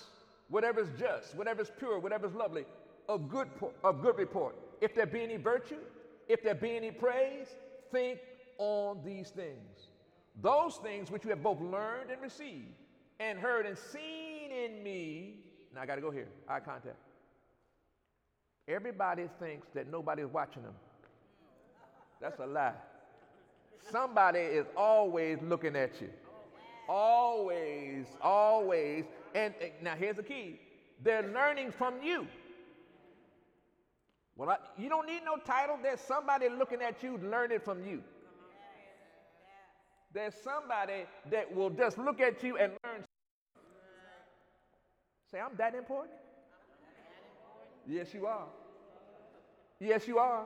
whatever's 0.49 0.89
just, 0.99 1.35
whatever's 1.35 1.71
pure, 1.77 1.99
whatever's 1.99 2.33
lovely, 2.33 2.65
of 3.07 3.29
good, 3.29 3.47
of 3.83 4.01
good 4.01 4.17
report. 4.17 4.55
If 4.81 4.93
there 4.95 5.05
be 5.05 5.21
any 5.21 5.37
virtue, 5.37 5.79
if 6.27 6.43
there 6.43 6.55
be 6.55 6.75
any 6.75 6.91
praise, 6.91 7.47
think 7.91 8.19
on 8.57 8.99
these 9.05 9.29
things. 9.29 9.89
Those 10.41 10.77
things 10.77 11.11
which 11.11 11.23
you 11.23 11.29
have 11.29 11.43
both 11.43 11.61
learned 11.61 12.09
and 12.11 12.21
received, 12.21 12.75
and 13.19 13.39
heard 13.39 13.65
and 13.65 13.77
seen 13.77 14.51
in 14.51 14.83
me. 14.83 15.35
Now 15.73 15.81
I 15.81 15.85
got 15.85 15.95
to 15.95 16.01
go 16.01 16.11
here. 16.11 16.27
Eye 16.49 16.59
contact. 16.59 16.97
Everybody 18.67 19.27
thinks 19.39 19.67
that 19.73 19.91
nobody's 19.91 20.27
watching 20.27 20.63
them. 20.63 20.75
That's 22.21 22.39
a 22.39 22.45
lie. 22.45 22.73
Somebody 23.89 24.39
is 24.39 24.67
always 24.77 25.39
looking 25.41 25.75
at 25.75 25.99
you. 25.99 26.09
Always, 26.87 28.05
always. 28.21 29.05
And, 29.33 29.53
and 29.61 29.71
now 29.81 29.95
here's 29.95 30.17
the 30.17 30.23
key 30.23 30.59
they're 31.03 31.31
learning 31.33 31.71
from 31.71 31.95
you. 32.03 32.27
Well, 34.35 34.49
I, 34.49 34.57
you 34.77 34.87
don't 34.89 35.07
need 35.07 35.21
no 35.25 35.37
title. 35.37 35.77
There's 35.81 35.99
somebody 35.99 36.47
looking 36.49 36.81
at 36.81 37.01
you, 37.03 37.17
learning 37.17 37.59
from 37.59 37.85
you. 37.85 38.01
There's 40.13 40.33
somebody 40.43 41.05
that 41.29 41.53
will 41.55 41.69
just 41.69 41.97
look 41.97 42.19
at 42.19 42.43
you 42.43 42.57
and 42.57 42.73
learn. 42.83 43.03
Say, 45.31 45.39
I'm 45.39 45.55
that 45.57 45.73
important? 45.73 46.13
Yes, 47.87 48.13
you 48.13 48.25
are. 48.25 48.47
Yes, 49.79 50.07
you 50.07 50.19
are. 50.19 50.45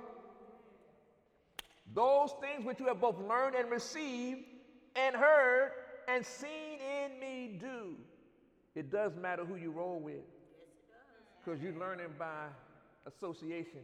Those 1.94 2.32
things 2.42 2.66
which 2.66 2.80
you 2.80 2.88
have 2.88 3.00
both 3.00 3.20
learned 3.20 3.56
and 3.56 3.70
received 3.70 4.42
and 4.96 5.16
heard 5.16 5.72
and 6.08 6.26
seen 6.26 6.80
in 6.80 7.20
me 7.20 7.58
do. 7.60 7.96
It 8.76 8.92
does 8.92 9.16
matter 9.16 9.46
who 9.46 9.56
you 9.56 9.72
roll 9.72 10.00
with. 10.00 10.24
Because 11.44 11.62
you're 11.62 11.78
learning 11.78 12.08
by 12.18 12.48
association. 13.06 13.82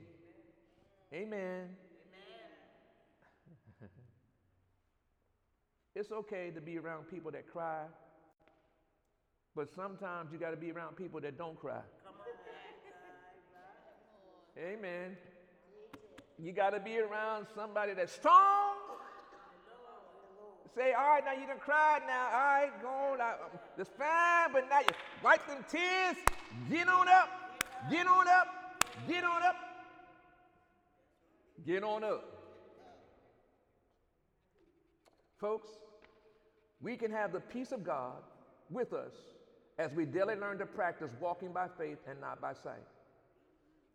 Amen. 1.13 1.67
It's 5.93 6.09
okay 6.09 6.51
to 6.55 6.61
be 6.61 6.77
around 6.77 7.09
people 7.09 7.31
that 7.31 7.51
cry, 7.51 7.83
but 9.53 9.67
sometimes 9.75 10.31
you 10.31 10.39
got 10.39 10.51
to 10.51 10.57
be 10.57 10.71
around 10.71 10.95
people 10.95 11.19
that 11.19 11.37
don't 11.37 11.59
cry. 11.59 11.81
Amen. 14.57 15.17
You 16.37 16.51
got 16.51 16.71
to 16.71 16.79
be 16.79 16.99
around 16.99 17.47
somebody 17.55 17.93
that's 17.93 18.11
strong. 18.11 18.75
Say, 20.75 20.93
all 20.93 21.03
right, 21.03 21.23
now 21.25 21.33
you 21.33 21.45
done 21.47 21.59
cried 21.59 22.01
now. 22.07 22.27
All 22.27 22.39
right, 22.39 22.81
go 22.81 22.87
on. 22.87 23.21
I, 23.21 23.35
it's 23.77 23.89
fine, 23.97 24.53
but 24.53 24.69
now 24.69 24.79
you 24.79 24.95
wipe 25.23 25.45
them 25.45 25.65
tears. 25.69 26.15
Get 26.69 26.87
on 26.87 27.09
up. 27.09 27.29
Get 27.89 28.07
on 28.07 28.27
up. 28.27 28.47
Get 29.07 29.23
on 29.23 29.43
up. 29.43 29.55
Get 31.65 31.83
on 31.83 32.03
up. 32.03 32.25
Folks, 35.39 35.69
we 36.81 36.95
can 36.95 37.11
have 37.11 37.33
the 37.33 37.39
peace 37.39 37.71
of 37.71 37.83
God 37.83 38.15
with 38.69 38.93
us 38.93 39.13
as 39.77 39.91
we 39.93 40.05
daily 40.05 40.35
learn 40.35 40.57
to 40.59 40.65
practice 40.65 41.09
walking 41.19 41.51
by 41.51 41.67
faith 41.77 41.97
and 42.07 42.19
not 42.21 42.39
by 42.39 42.53
sight. 42.53 42.85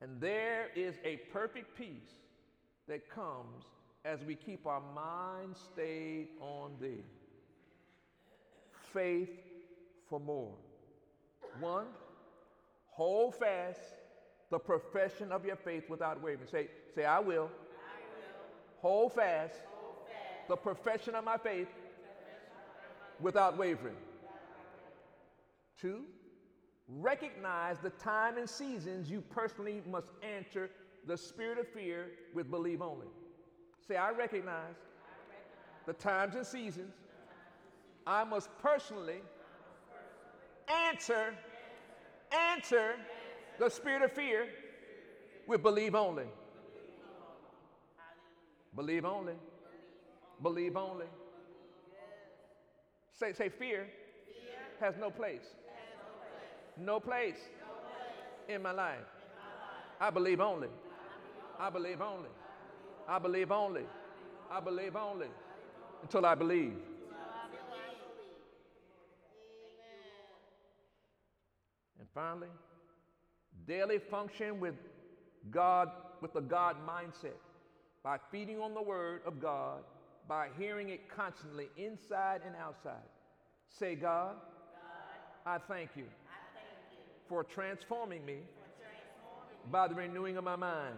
And 0.00 0.20
there 0.20 0.68
is 0.74 0.94
a 1.04 1.16
perfect 1.32 1.76
peace 1.76 2.14
that 2.88 3.08
comes 3.10 3.64
as 4.04 4.22
we 4.24 4.34
keep 4.34 4.66
our 4.66 4.82
minds 4.94 5.58
stayed 5.72 6.28
on 6.40 6.72
thee. 6.80 7.02
Faith 8.92 9.30
for 10.08 10.20
more. 10.20 10.54
One, 11.60 11.86
hold 12.86 13.34
fast 13.34 13.80
the 14.50 14.58
profession 14.58 15.32
of 15.32 15.44
your 15.44 15.56
faith 15.56 15.88
without 15.88 16.22
wavering. 16.22 16.48
Say, 16.50 16.68
say, 16.94 17.04
I 17.04 17.18
will. 17.18 17.26
I 17.26 17.34
will. 17.34 17.50
Hold, 18.80 19.12
fast 19.14 19.54
hold 19.80 19.96
fast 20.06 20.48
the 20.48 20.56
profession 20.56 21.14
of 21.14 21.24
my 21.24 21.36
faith 21.36 21.68
without 23.20 23.56
wavering. 23.56 23.96
Two, 25.80 26.04
recognize 26.88 27.78
the 27.78 27.90
time 27.90 28.38
and 28.38 28.48
seasons 28.48 29.10
you 29.10 29.20
personally 29.20 29.82
must 29.90 30.08
answer 30.22 30.70
the 31.06 31.16
spirit 31.16 31.58
of 31.58 31.68
fear 31.68 32.10
with 32.34 32.50
believe 32.50 32.82
only. 32.82 33.06
Say, 33.86 33.96
I 33.96 34.10
recognize 34.10 34.74
the 35.86 35.92
times 35.92 36.34
and 36.34 36.46
seasons 36.46 36.94
I 38.06 38.22
must 38.24 38.48
personally 38.62 39.20
answer, 40.68 41.34
answer 42.32 42.94
the 43.58 43.68
spirit 43.68 44.02
of 44.02 44.12
fear 44.12 44.48
with 45.46 45.62
believe 45.62 45.94
only. 45.94 46.26
Believe 48.74 49.04
only. 49.04 49.34
Believe 50.42 50.76
only. 50.76 51.06
Say, 53.12 53.32
say 53.32 53.48
fear, 53.48 53.88
has 54.78 54.96
no 54.98 55.10
place. 55.10 55.54
No 56.78 57.00
place 57.00 57.38
in 58.48 58.62
my 58.62 58.72
life. 58.72 58.98
I 60.00 60.10
believe 60.10 60.40
only. 60.40 60.68
I 61.58 61.70
believe 61.70 62.00
only. 62.00 62.28
I 63.08 63.18
believe 63.18 63.50
only. 63.50 63.84
I 64.50 64.60
believe 64.60 64.94
only 64.94 65.28
until 66.02 66.26
I 66.26 66.34
believe. 66.34 66.74
And 71.98 72.08
finally, 72.14 72.48
daily 73.66 73.98
function 73.98 74.60
with 74.60 74.74
God, 75.50 75.90
with 76.20 76.34
the 76.34 76.40
God 76.40 76.76
mindset 76.86 77.38
by 78.02 78.18
feeding 78.30 78.60
on 78.60 78.74
the 78.74 78.82
Word 78.82 79.22
of 79.26 79.40
God, 79.40 79.82
by 80.28 80.48
hearing 80.58 80.90
it 80.90 81.08
constantly 81.08 81.68
inside 81.76 82.42
and 82.46 82.54
outside. 82.56 83.08
Say, 83.68 83.94
God, 83.94 84.36
God 85.44 85.46
I, 85.46 85.58
thank 85.58 85.90
you, 85.96 86.04
I 86.04 86.04
thank 86.04 86.06
you 86.06 86.25
for 87.28 87.44
transforming 87.44 88.24
me, 88.24 88.38
by 89.70 89.88
the 89.88 89.94
renewing 89.94 90.36
of 90.36 90.44
my 90.44 90.56
mind. 90.56 90.94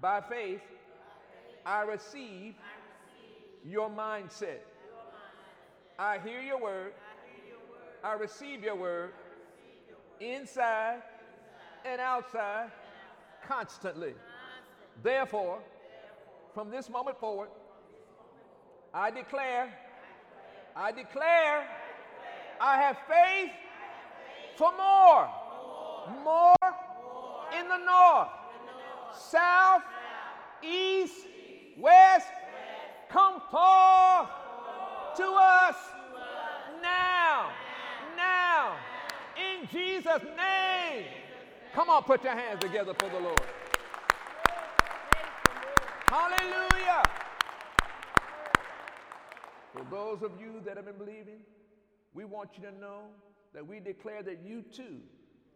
By 0.00 0.20
faith, 0.20 0.60
I 1.64 1.82
receive 1.82 2.54
your 3.64 3.90
mindset. 3.90 4.60
I 5.98 6.18
hear 6.18 6.40
your 6.40 6.60
word. 6.60 6.92
I 8.04 8.12
receive 8.12 8.62
your 8.62 8.76
word 8.76 9.12
inside 10.20 11.02
and 11.84 12.00
outside 12.00 12.70
constantly. 13.46 14.14
Therefore, 15.02 15.58
from 16.54 16.70
this 16.70 16.88
moment 16.88 17.18
forward, 17.18 17.48
I 18.92 19.10
declare, 19.10 19.72
I 20.76 20.92
declare, 20.92 21.68
I 22.60 22.76
have 22.80 22.98
faith 23.08 23.50
for 24.58 24.72
more, 24.76 25.30
more 26.24 26.56
in 27.56 27.68
the 27.68 27.76
north 27.76 28.28
south, 29.14 29.82
east, 30.62 31.14
west, 31.78 32.26
come 33.08 33.40
forth 33.50 34.28
to 35.16 35.24
us 35.24 35.76
now, 36.82 37.50
now, 38.16 38.76
in 39.36 39.68
Jesus' 39.68 40.22
name. 40.36 41.04
Come 41.72 41.88
on, 41.90 42.02
put 42.02 42.24
your 42.24 42.34
hands 42.34 42.60
together 42.60 42.94
for 42.94 43.08
the 43.08 43.20
Lord. 43.20 43.40
Hallelujah. 46.06 47.02
For 49.72 49.84
those 49.90 50.22
of 50.22 50.32
you 50.40 50.60
that 50.64 50.76
have 50.76 50.86
been 50.86 50.98
believing, 50.98 51.40
we 52.14 52.24
want 52.24 52.50
you 52.56 52.64
to 52.64 52.72
know 52.80 53.02
that 53.54 53.66
we 53.66 53.80
declare 53.80 54.22
that 54.22 54.40
you 54.44 54.62
too, 54.62 54.98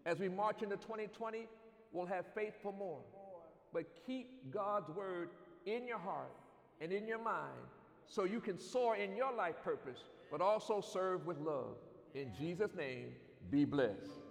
as 0.06 0.18
we 0.18 0.28
march 0.28 0.62
into 0.62 0.76
2020, 0.76 1.46
will 1.92 2.06
have 2.06 2.24
faith 2.34 2.54
for 2.62 2.72
more 2.72 3.00
but 3.72 3.84
keep 4.06 4.52
God's 4.52 4.90
word 4.90 5.30
in 5.66 5.86
your 5.86 5.98
heart 5.98 6.32
and 6.80 6.92
in 6.92 7.06
your 7.06 7.22
mind 7.22 7.66
so 8.06 8.24
you 8.24 8.40
can 8.40 8.58
soar 8.58 8.96
in 8.96 9.16
your 9.16 9.32
life 9.32 9.56
purpose, 9.64 10.00
but 10.30 10.40
also 10.40 10.80
serve 10.80 11.26
with 11.26 11.38
love. 11.38 11.76
In 12.14 12.30
Jesus' 12.38 12.74
name, 12.76 13.12
be 13.50 13.64
blessed. 13.64 14.21